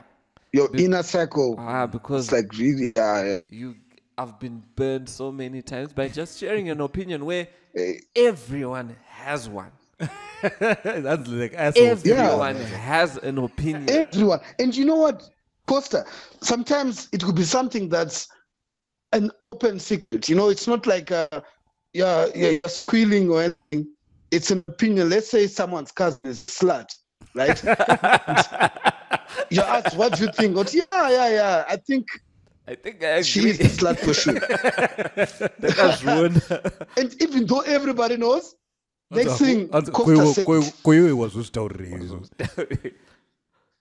Your 0.53 0.69
inner 0.77 1.03
circle. 1.03 1.55
Ah, 1.59 1.83
It's 1.83 1.91
because 1.93 2.31
like 2.31 2.51
really, 2.57 2.93
uh, 2.95 3.41
you 3.49 3.75
I've 4.19 4.37
been 4.37 4.61
burned 4.75 5.07
so 5.07 5.31
many 5.31 5.61
times 5.61 5.93
by 5.93 6.09
just 6.09 6.37
sharing 6.37 6.69
an 6.69 6.81
opinion 6.81 7.23
where 7.23 7.47
eh, 7.73 7.99
everyone 8.17 8.93
has 9.07 9.47
one. 9.47 9.71
That's 10.59 11.25
like 11.29 11.53
assholes. 11.53 12.05
Everyone 12.05 12.57
has 12.57 13.15
an 13.15 13.37
opinion. 13.37 13.89
everyone. 13.89 14.41
And 14.59 14.75
you 14.75 14.83
know 14.83 14.97
what, 14.97 15.29
Costa? 15.67 16.03
Sometimes 16.41 17.07
it 17.13 17.23
could 17.23 17.35
be 17.35 17.45
something 17.45 17.87
that's 17.87 18.27
an 19.13 19.31
open 19.53 19.79
secret. 19.79 20.27
You 20.27 20.35
know, 20.35 20.49
it's 20.49 20.67
not 20.67 20.85
like 20.85 21.13
uh, 21.13 21.27
you're, 21.93 22.27
you're 22.35 22.59
squealing 22.67 23.29
or 23.29 23.43
anything. 23.71 23.87
It's 24.31 24.51
an 24.51 24.65
opinion. 24.67 25.09
Let's 25.09 25.31
say 25.31 25.47
someone's 25.47 25.93
cousin 25.93 26.19
is 26.25 26.43
slut, 26.43 26.93
right? 27.35 27.63
you 29.49 29.61
ask, 29.61 29.97
what 29.97 30.17
do 30.17 30.25
you 30.25 30.31
think? 30.33 30.55
But 30.55 30.73
yeah, 30.73 30.83
yeah, 30.91 31.29
yeah. 31.29 31.63
I 31.69 31.77
think 31.77 32.05
I 32.69 32.75
think 32.75 33.03
I 33.03 33.21
she 33.23 33.39
agree. 33.39 33.51
is 33.51 33.59
a 33.59 33.63
slut 33.63 33.97
for 33.99 34.13
sure. 34.13 34.39
That's 35.59 36.03
ruined. 36.03 36.41
and 36.97 37.21
even 37.21 37.45
though 37.47 37.61
everybody 37.61 38.15
knows, 38.17 38.55
next 39.09 39.39
thing 39.39 39.69
Anzi, 39.69 39.91
Costa 39.91 40.11
koiwe- 40.13 40.33
said, 40.35 40.45
koiwe- 40.45 40.73
koiwe 40.83 41.11
wazozvitaurira 41.11 42.21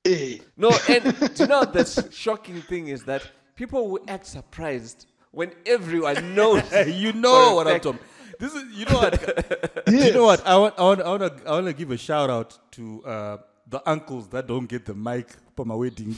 eh, 0.05 0.38
No, 0.57 0.70
and 0.88 1.05
do 1.35 1.42
you 1.42 1.48
know 1.48 1.64
the 1.64 1.85
shocking 2.11 2.62
thing 2.62 2.88
is 2.88 3.05
that 3.05 3.22
people 3.57 3.90
will 3.90 4.05
act 4.09 4.27
surprised 4.27 5.07
when 5.33 5.53
everyone 5.66 6.35
knows. 6.35 6.62
you 6.87 7.12
know 7.12 7.55
what 7.57 7.68
I'm 7.68 7.81
talking 7.81 8.01
this 8.38 8.55
is 8.55 8.64
you 8.72 8.87
know 8.87 8.98
what 8.98 9.85
you 9.88 10.12
know 10.12 10.24
what 10.24 10.46
I 10.46 10.57
want 10.57 10.74
I 10.79 10.83
want 10.83 11.01
I 11.03 11.09
want 11.09 11.22
to 11.22 11.48
I 11.48 11.53
want 11.53 11.66
to 11.66 11.72
give 11.72 11.90
a 11.90 11.96
shout 11.98 12.31
out 12.31 12.57
to 12.72 13.05
uh, 13.05 13.37
the 13.68 13.83
uncles 13.85 14.29
that 14.29 14.46
don't 14.46 14.66
get 14.66 14.87
the 14.87 14.94
mic 14.94 15.29
for 15.57 15.66
my 15.66 15.74
wedding. 15.74 16.14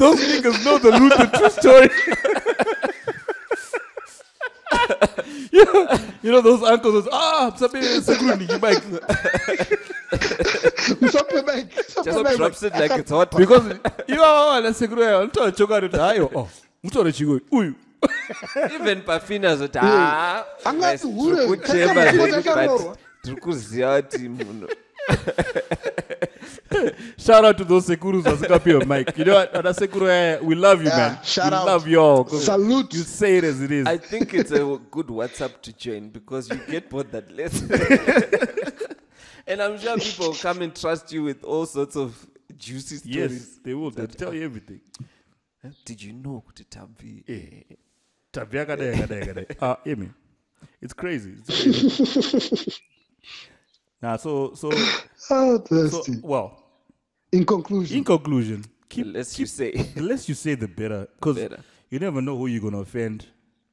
Those 0.00 0.18
niggas 0.30 0.64
know 0.64 0.78
the 0.78 0.92
root 0.98 1.12
of 1.12 1.32
true 1.32 1.50
story. 1.50 1.90
you, 5.52 5.64
know, 5.64 5.98
you 6.22 6.30
know 6.32 6.40
those 6.40 6.62
uncles. 6.62 6.94
those, 7.04 7.08
Ah, 7.12 7.52
somebody 7.56 7.86
security 8.00 8.46
mic 8.46 8.78
Usope 11.00 11.44
mic, 11.46 11.66
usope 11.74 12.04
Just 12.04 12.22
mic. 12.24 12.36
drops 12.36 12.62
it 12.62 12.72
like 12.74 12.92
it's 12.92 13.10
hot. 13.10 13.30
because 13.36 13.66
you 14.08 14.22
are 14.22 14.60
la 14.62 14.72
security. 14.72 15.12
Unto 15.22 15.50
choka 15.52 15.80
kuti 15.80 15.96
hayo. 15.98 16.30
Oh, 16.34 16.48
mutore 16.84 17.12
chigoi. 17.12 17.40
Uyu. 17.52 17.74
Even 18.74 19.02
Pafina 19.02 19.56
zoti 19.56 19.78
ah, 19.82 20.44
Angati 20.64 20.80
guys, 20.80 21.02
hure, 21.02 21.36
tiri 21.36 21.48
kuchema 21.56 21.94
kakama 21.94 22.12
zvedu, 22.12 22.32
kwachakanyorwa. 22.42 22.78
but 22.90 22.98
tiri 23.22 23.36
kuziva 23.36 24.02
kuti 24.02 24.28
munhu 24.28 24.68
Shout 27.18 27.44
out 27.44 27.58
to 27.58 27.64
those 27.64 27.86
sekurus 27.86 28.22
vasikapiwa 28.24 28.86
mic. 28.86 29.18
You 29.18 29.24
know 29.24 29.34
what? 29.34 29.54
Ana 29.56 29.74
sekuru 29.74 30.08
eh, 30.08 30.38
we 30.42 30.54
love 30.54 30.82
you, 30.82 30.88
Yeah, 30.90 30.96
man. 31.14 31.18
shout 31.24 31.50
we 31.52 31.56
out. 31.58 31.66
love 31.66 31.88
y'all. 31.88 32.24
'cause 32.24 32.44
Salute. 32.44 32.94
You 32.96 33.02
say 33.04 33.38
it 33.38 33.44
as 33.44 33.60
it 33.60 33.70
is. 33.70 33.86
I 33.86 33.98
think 33.98 34.34
it's 34.34 34.50
a 34.52 34.78
good 34.90 35.06
WhatsApp 35.08 35.60
to 35.62 35.72
join 35.72 36.10
because 36.10 36.48
you 36.50 36.56
get 36.68 36.88
both 36.90 37.10
that 37.12 37.30
lesson. 37.30 37.70
and 39.46 39.60
I'm 39.62 39.78
sure 39.78 39.98
people 39.98 40.28
will 40.28 40.34
come 40.34 40.62
and 40.62 40.74
trust 40.74 41.12
you 41.12 41.22
with 41.24 41.44
all 41.44 41.66
sorts 41.66 41.96
of 41.96 42.26
juicy 42.56 42.96
stories. 42.96 43.16
yes, 43.16 43.58
they 43.64 43.74
will. 43.74 43.90
They'll 43.90 44.06
tell 44.06 44.34
you 44.34 44.44
everything. 44.44 44.80
Did 45.84 46.02
you 46.02 46.12
know 46.12 46.42
kuti 46.46 46.64
Tambi? 46.64 47.22
Eh. 47.28 47.74
Tabvi 48.32 48.56
yakadai, 48.64 48.94
yakadai, 48.94 49.26
yakadai. 49.26 49.56
Ah, 49.60 49.76
hear 49.84 49.96
me. 49.96 50.08
It's 50.80 50.92
crazy. 50.94 51.34
It's 51.48 51.62
crazy. 51.62 52.74
Nah, 54.02 54.16
so 54.16 54.54
so 54.54 54.70
Oh, 55.30 55.62
so 55.88 56.02
well. 56.22 56.62
In 57.32 57.44
conclusion, 57.46 57.98
In 57.98 58.04
conclusion, 58.04 58.64
keep 58.88 59.06
The 59.06 59.12
less 59.12 59.32
keep 59.32 59.40
you 59.40 59.46
say. 59.46 59.70
the 59.70 60.02
less 60.02 60.28
you 60.28 60.34
say, 60.34 60.54
the 60.56 60.66
better. 60.66 61.06
Because 61.14 61.38
you 61.90 61.98
never 61.98 62.20
know 62.20 62.36
who 62.36 62.46
you're 62.46 62.62
gonna 62.62 62.80
offend. 62.80 63.26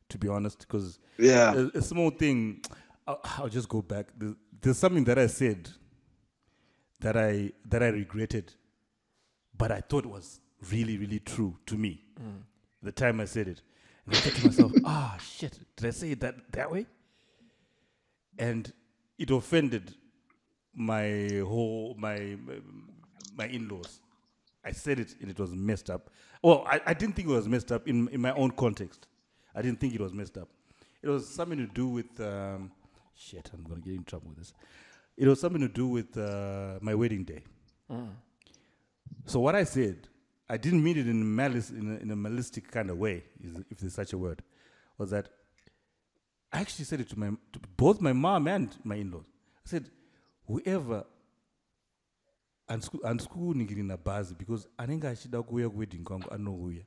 To 0.09 0.17
be 0.17 0.29
honest, 0.29 0.59
because 0.59 0.99
yeah. 1.17 1.53
a, 1.53 1.79
a 1.79 1.81
small 1.81 2.11
thing. 2.11 2.61
I'll, 3.05 3.19
I'll 3.39 3.49
just 3.49 3.67
go 3.67 3.81
back. 3.81 4.07
There's, 4.17 4.35
there's 4.61 4.77
something 4.77 5.03
that 5.03 5.17
I 5.19 5.27
said 5.27 5.69
that 7.01 7.17
I 7.17 7.51
that 7.65 7.83
I 7.83 7.87
regretted, 7.87 8.53
but 9.57 9.69
I 9.71 9.81
thought 9.81 10.05
was 10.05 10.39
really 10.71 10.97
really 10.97 11.19
true 11.19 11.57
to 11.65 11.75
me. 11.75 12.05
The 12.81 12.91
time 12.93 13.19
I 13.19 13.25
said 13.25 13.47
it, 13.49 13.61
and 14.05 14.15
I 14.15 14.19
thought 14.19 14.35
to 14.35 14.45
myself, 14.47 14.71
"Ah, 14.85 15.17
shit! 15.21 15.59
Did 15.75 15.87
I 15.87 15.91
say 15.91 16.11
it 16.11 16.21
that 16.21 16.35
that 16.53 16.71
way?" 16.71 16.85
And 18.39 18.71
it 19.17 19.29
offended 19.31 19.93
my 20.77 21.41
whole 21.45 21.95
my 21.97 22.37
my, 23.35 23.47
in-laws. 23.47 23.99
I 24.63 24.71
said 24.71 24.99
it 24.99 25.15
and 25.21 25.29
it 25.29 25.39
was 25.39 25.51
messed 25.53 25.89
up. 25.89 26.09
Well, 26.43 26.63
I, 26.67 26.79
I 26.85 26.93
didn't 26.93 27.15
think 27.15 27.27
it 27.27 27.31
was 27.31 27.47
messed 27.47 27.71
up 27.71 27.87
in 27.87 28.07
in 28.09 28.21
my 28.21 28.31
own 28.33 28.51
context. 28.51 29.07
I 29.55 29.61
didn't 29.61 29.79
think 29.79 29.93
it 29.95 30.01
was 30.01 30.13
messed 30.13 30.37
up. 30.37 30.49
It 31.01 31.09
was 31.09 31.27
something 31.27 31.57
to 31.57 31.67
do 31.67 31.87
with 31.87 32.19
um, 32.21 32.71
shit. 33.15 33.49
I'm 33.53 33.63
gonna 33.63 33.81
get 33.81 33.95
in 33.95 34.03
trouble 34.03 34.29
with 34.29 34.37
this. 34.37 34.53
It 35.17 35.27
was 35.27 35.39
something 35.39 35.61
to 35.61 35.67
do 35.67 35.87
with 35.87 36.15
uh, 36.17 36.77
my 36.81 36.93
wedding 36.93 37.23
day. 37.23 37.43
So 39.25 39.39
what 39.39 39.55
I 39.55 39.63
said, 39.63 40.07
I 40.49 40.57
didn't 40.57 40.83
mean 40.83 40.97
it 40.97 41.07
in 41.07 41.35
malice 41.35 41.69
in 41.71 41.95
a, 41.95 42.01
in 42.03 42.11
a 42.11 42.15
malistic 42.15 42.69
kind 42.71 42.89
of 42.89 42.97
way, 42.97 43.23
is- 43.43 43.63
if 43.69 43.79
there's 43.79 43.93
such 43.95 44.13
a 44.13 44.17
word, 44.17 44.43
was 44.97 45.09
that 45.09 45.29
I 46.53 46.61
actually 46.61 46.85
said 46.85 47.01
it 47.01 47.09
to 47.09 47.19
my 47.19 47.29
to 47.53 47.59
both 47.75 47.99
my 47.99 48.13
mom 48.13 48.47
and 48.47 48.75
my 48.83 48.95
in-laws. 48.95 49.25
I 49.65 49.69
said, 49.69 49.89
whoever 50.47 51.05
andisikuningiri 53.03 53.83
nabhazi 53.83 54.35
because 54.35 54.67
anenge 54.77 55.07
achida 55.07 55.41
kuuya 55.43 55.69
kuwedding 55.69 56.03
kwangu 56.03 56.31
anouya 56.31 56.83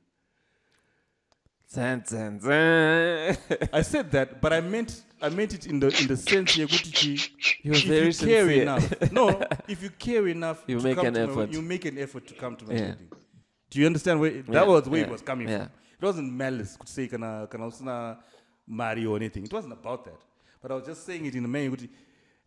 i 3.71 3.83
said 3.83 4.09
that 4.11 4.41
but 4.41 4.51
i 4.51 4.61
meant 4.61 5.03
i 5.21 5.29
meant 5.29 5.53
it 5.53 5.65
in 5.65 5.79
the 5.79 5.87
in 6.01 6.07
the 6.07 6.17
sense 6.17 6.61
yekuti 6.61 6.91
chi 6.91 7.31
You're 7.63 7.77
if 7.79 7.87
very 7.87 8.07
you 8.07 8.13
care 8.13 8.43
sincere. 8.45 8.61
enough 8.61 9.11
no 9.11 9.41
if 9.67 9.83
you 9.83 9.89
care 9.97 10.27
enough 10.31 10.57
You 10.67 10.77
to 10.77 10.83
make 10.83 10.95
come 10.95 11.07
an 11.07 11.13
to 11.13 11.19
my- 11.27 11.31
effort. 11.31 11.53
you 11.53 11.61
make 11.61 11.85
an 11.89 11.97
effort 11.97 12.25
to 12.27 12.33
come 12.35 12.55
to 12.55 12.65
my 12.65 12.73
Yeah. 12.73 12.89
wedding 12.89 13.09
do 13.71 13.79
you 13.79 13.87
understand 13.87 14.19
where 14.19 14.31
that 14.43 14.53
Yeah, 14.53 14.67
was 14.67 14.85
where 14.87 15.01
it 15.01 15.05
yeah, 15.05 15.11
was 15.11 15.23
coming 15.23 15.47
yeah. 15.49 15.57
from 15.67 15.71
it 15.99 16.03
wasn't 16.05 16.33
malice 16.33 16.77
to 16.77 16.87
say 16.87 17.07
kana 17.07 17.47
kana 17.49 17.65
usina 17.67 18.17
mari 18.67 19.05
or 19.05 19.15
anything 19.17 19.43
it 19.45 19.53
wasn't 19.53 19.73
about 19.73 20.03
that 20.05 20.19
but 20.61 20.71
i 20.71 20.75
was 20.75 20.85
just 20.85 21.05
saying 21.05 21.25
it 21.25 21.35
in 21.35 21.45
a 21.45 21.47
manner 21.47 21.65
yekuti 21.71 21.89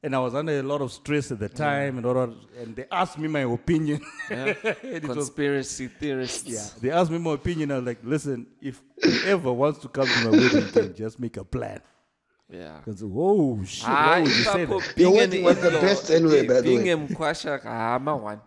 and 0.05 0.15
i 0.15 0.19
was 0.27 0.35
under 0.41 0.55
a 0.59 0.63
lot 0.73 0.81
of 0.87 0.91
stress 0.93 1.27
at 1.35 1.39
the 1.45 1.49
time 1.49 1.97
and 1.99 2.05
all 2.07 2.15
that, 2.15 2.33
and 2.61 2.77
they 2.77 2.87
asked 3.01 3.19
me 3.23 3.27
my 3.39 3.45
opinion 3.59 4.01
Yeah. 4.31 4.55
And 4.65 4.95
it 4.99 5.05
was 5.09 5.17
Conspiracy 5.17 5.87
theorists. 6.01 6.45
Yeah, 6.57 6.67
they 6.83 6.91
asked 6.99 7.11
me 7.11 7.19
my 7.19 7.33
opinion. 7.41 7.67
I 7.73 7.77
was 7.81 7.87
like, 7.91 8.01
listen, 8.15 8.47
if 8.71 8.77
whoever 9.03 9.51
wants 9.63 9.79
to 9.85 9.89
come 9.89 10.07
to 10.15 10.19
my 10.25 10.31
wedding, 10.31 10.69
can 10.77 10.95
just 11.03 11.17
make 11.25 11.37
a 11.45 11.45
plan. 11.45 11.81
Yeah. 12.51 12.79
Because 12.85 13.03
whoa, 13.17 13.63
shit, 13.65 13.89
Ah, 13.89 13.95
why 14.07 14.21
would 14.23 14.29
you 14.41 14.45
say 14.57 14.65
that? 14.67 14.95
Your 14.97 15.13
wedding 15.19 15.43
was 15.45 15.59
the 15.61 15.71
best 15.87 16.11
anyway, 16.11 16.47
by 16.47 16.55
the 16.55 16.63
being 16.63 16.85
way. 16.85 16.91
a 16.91 16.97
mkwasha 16.97 17.59
kahama 17.63 18.15
one, 18.31 18.41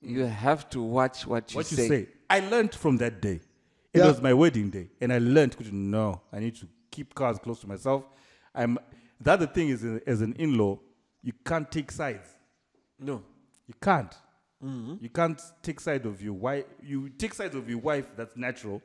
you 0.00 0.24
have 0.44 0.68
to 0.70 0.82
watch 0.82 1.26
what 1.26 1.44
you 1.52 1.56
What 1.58 1.70
you 1.70 1.76
say. 1.78 1.88
say? 1.88 2.08
I 2.30 2.40
learned 2.52 2.74
from 2.74 2.94
that 2.98 3.14
day. 3.22 3.38
It 3.94 3.98
Yeah. 4.00 4.08
was 4.08 4.20
my 4.28 4.32
wedding 4.42 4.70
day, 4.70 4.86
and 5.00 5.12
I 5.12 5.18
learned 5.18 5.52
to 5.58 5.74
no, 5.74 6.06
I 6.32 6.38
need 6.40 6.56
to 6.62 6.66
keep 6.90 7.14
cars 7.14 7.38
close 7.38 7.60
to 7.60 7.68
myself. 7.68 8.02
I'm. 8.54 8.78
The 9.22 9.32
other 9.32 9.46
thing 9.46 9.68
is, 9.68 9.84
as 10.06 10.20
an 10.20 10.34
in-law, 10.38 10.78
you 11.22 11.32
can't 11.44 11.70
take 11.70 11.90
sides. 11.92 12.28
No. 12.98 13.22
You 13.66 13.74
can't. 13.80 14.12
Mm-hmm. 14.62 14.94
You 15.00 15.08
can't 15.08 15.40
take 15.62 15.80
side 15.80 16.06
of 16.06 16.20
your 16.22 16.34
wife. 16.34 16.64
You 16.82 17.08
take 17.10 17.34
side 17.34 17.54
of 17.54 17.68
your 17.68 17.78
wife. 17.78 18.06
That's 18.16 18.36
natural. 18.36 18.82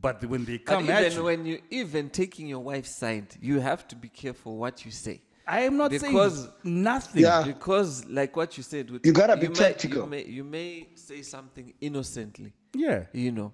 But 0.00 0.24
when 0.24 0.44
they 0.44 0.58
But 0.58 0.66
come 0.66 0.90
at 0.90 1.04
even 1.04 1.18
you, 1.18 1.24
when 1.24 1.46
you 1.46 1.60
even 1.70 2.10
taking 2.10 2.46
your 2.46 2.60
wife's 2.60 2.94
side, 2.96 3.26
you 3.40 3.58
have 3.60 3.86
to 3.88 3.96
be 3.96 4.08
careful 4.08 4.56
what 4.56 4.84
you 4.84 4.90
say. 4.90 5.22
I 5.46 5.60
am 5.62 5.76
not 5.78 5.90
because- 5.90 6.42
saying 6.44 6.52
nothing. 6.82 7.22
Yeah. 7.22 7.42
Because, 7.42 8.04
like 8.06 8.36
what 8.36 8.56
you 8.58 8.62
said, 8.62 8.90
with 8.90 9.04
You 9.06 9.12
gotta 9.12 9.36
be 9.36 9.48
may- 9.48 9.54
tactical. 9.54 10.02
You 10.02 10.06
may, 10.08 10.24
you 10.26 10.44
may 10.44 10.88
say 10.94 11.22
something 11.22 11.72
innocently, 11.80 12.52
Yeah. 12.74 13.06
you 13.14 13.32
know, 13.32 13.52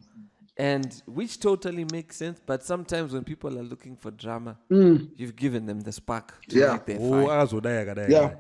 and 0.57 1.03
which 1.07 1.41
totally 1.41 1.85
makes 1.93 2.17
sense. 2.17 2.41
But 2.45 2.63
sometimes 2.63 3.13
when 3.13 3.25
people 3.25 3.59
are 3.59 3.63
looking 3.63 3.97
for 3.97 4.11
drama, 4.11 4.57
you've 4.71 5.37
given 5.37 5.67
them 5.67 5.81
the 5.81 5.93
spark 5.93 6.35
to 6.49 6.59
Yeah. 6.59 6.71
light 6.73 6.87
their 6.87 6.99
Oh, 7.01 7.27
fire. 7.27 8.07
Yeah. 8.09 8.35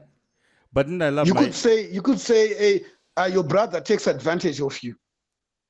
But 0.72 0.86
then 0.88 1.02
I 1.02 1.08
love 1.10 1.26
You 1.26 1.34
my 1.34 1.44
could 1.44 1.54
say, 1.54 1.90
you 1.90 2.02
could 2.02 2.18
say, 2.20 2.54
hey, 2.54 2.84
uh, 3.16 3.30
your 3.32 3.44
brother 3.44 3.80
takes 3.80 4.06
advantage 4.06 4.60
of 4.60 4.80
you. 4.82 4.94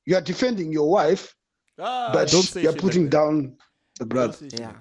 You 0.06 0.16
are 0.16 0.20
defending 0.22 0.72
your 0.72 0.90
wife, 0.90 1.34
ah, 1.78 2.10
but 2.12 2.28
don't 2.30 2.42
say 2.42 2.62
you're 2.62 2.72
putting 2.74 3.02
like 3.04 3.10
down 3.10 3.56
the 3.98 4.04
Don't 4.04 4.08
brother. 4.08 4.36
Yeah. 4.52 4.68
like. 4.68 4.76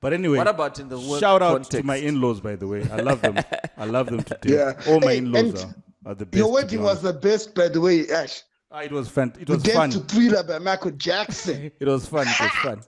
But 0.00 0.12
anyway, 0.12 0.38
What 0.38 0.48
about 0.48 0.78
in 0.78 0.88
the 0.88 0.98
work 1.00 1.20
shout 1.20 1.42
out 1.42 1.52
context? 1.52 1.70
to 1.72 1.82
my 1.82 1.96
in-laws, 1.96 2.40
by 2.40 2.54
the 2.56 2.66
way. 2.66 2.86
I 2.90 2.96
love 3.00 3.20
them. 3.22 3.36
I 3.78 3.84
love 3.86 4.06
them 4.08 4.22
to 4.22 4.34
death. 4.42 4.44
Yeah. 4.86 4.92
All 4.92 5.00
my 5.00 5.12
Hey, 5.12 5.18
in-laws 5.18 5.64
are, 5.64 5.74
are 6.04 6.14
the 6.14 6.26
best. 6.26 6.38
Your 6.38 6.52
wedding 6.52 6.82
was 6.82 7.00
the 7.02 7.12
best, 7.14 7.54
by 7.54 7.68
the 7.68 7.80
way, 7.80 8.08
Ash. 8.10 8.42
Ah, 8.70 8.80
it 8.80 8.90
was 8.92 9.08
fun. 9.08 9.32
It 9.40 9.48
We 9.48 9.54
was 9.54 9.62
danced 9.62 9.76
fun. 9.76 9.90
to 9.90 10.00
Thriller 10.14 10.42
by 10.42 10.58
Michael 10.58 10.90
Jackson. 10.92 11.70
It 11.80 11.86
was 11.86 12.06
fun. 12.06 12.26
It 12.26 12.40
was 12.40 12.50
fun. 12.62 12.78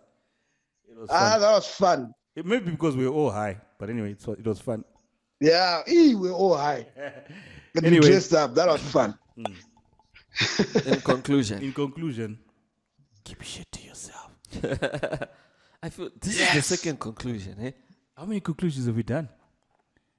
It 0.91 0.99
was 0.99 1.09
ah, 1.11 1.39
that 1.39 1.53
was 1.53 1.67
fun. 1.69 2.13
It 2.35 2.45
may 2.47 2.59
be 2.59 2.71
because 2.73 2.97
we 2.97 3.07
were 3.09 3.15
all 3.15 3.31
high, 3.31 3.61
but 3.79 3.91
anyway, 3.91 4.13
it 4.13 4.27
was, 4.27 4.39
it 4.39 4.47
was 4.47 4.61
fun. 4.61 4.85
Yeah, 5.41 5.83
we 5.87 6.15
were 6.15 6.33
all 6.33 6.57
high. 6.57 6.87
And 7.77 7.85
Anyway. 7.87 8.07
we 8.07 8.11
dressed 8.13 8.33
up. 8.35 8.55
That 8.55 8.67
was 8.67 8.81
fun. 8.81 9.17
in 9.37 11.01
conclusion, 11.03 11.63
In 11.63 11.73
conclusion, 11.73 12.39
keep 13.23 13.43
shit 13.43 13.71
to 13.71 13.81
yourself. 13.85 14.31
I 15.83 15.89
feel 15.91 16.11
this 16.21 16.41
is 16.41 16.55
the 16.55 16.63
second 16.63 16.99
conclusion. 16.99 17.55
Eh? 17.61 17.71
How 18.17 18.25
many 18.25 18.41
conclusions 18.41 18.87
have 18.87 18.97
we 18.97 19.03
done? 19.05 19.29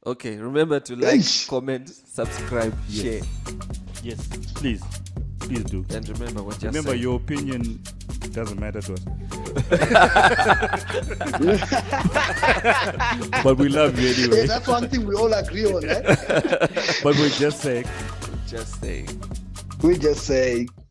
Okay, 0.06 0.38
remember 0.38 0.80
to 0.80 0.96
like, 0.96 1.16
Eish. 1.20 1.48
comment, 1.50 1.90
subscribe, 1.90 2.74
share, 2.90 3.22
Yes, 4.04 4.26
please, 4.56 4.82
please 5.50 5.64
do. 5.64 5.86
and 5.90 6.08
remember 6.10 6.44
what 6.44 6.62
you 6.62 6.68
Remember, 6.70 6.92
said. 6.92 7.00
your 7.00 7.16
opinion 7.18 7.82
doesn't 8.32 8.60
matter 8.60 8.82
to 8.82 8.94
us. 8.94 9.00
but 13.44 13.58
we 13.58 13.70
love 13.70 13.98
you 14.00 14.10
Yeah, 14.10 14.24
anyway. 14.26 14.48
that's 14.48 14.68
one 14.68 14.88
thing 14.90 15.06
we 15.06 15.16
all 15.16 15.32
agree 15.34 15.66
on. 15.66 15.84
Eh? 15.86 16.02
but 17.04 17.16
we 17.18 17.30
just 17.30 17.60
say 17.62 17.84
we 17.84 18.38
Just 18.48 18.82
say. 18.82 19.06
We 19.82 19.98
just 19.98 20.26
say 20.26 20.68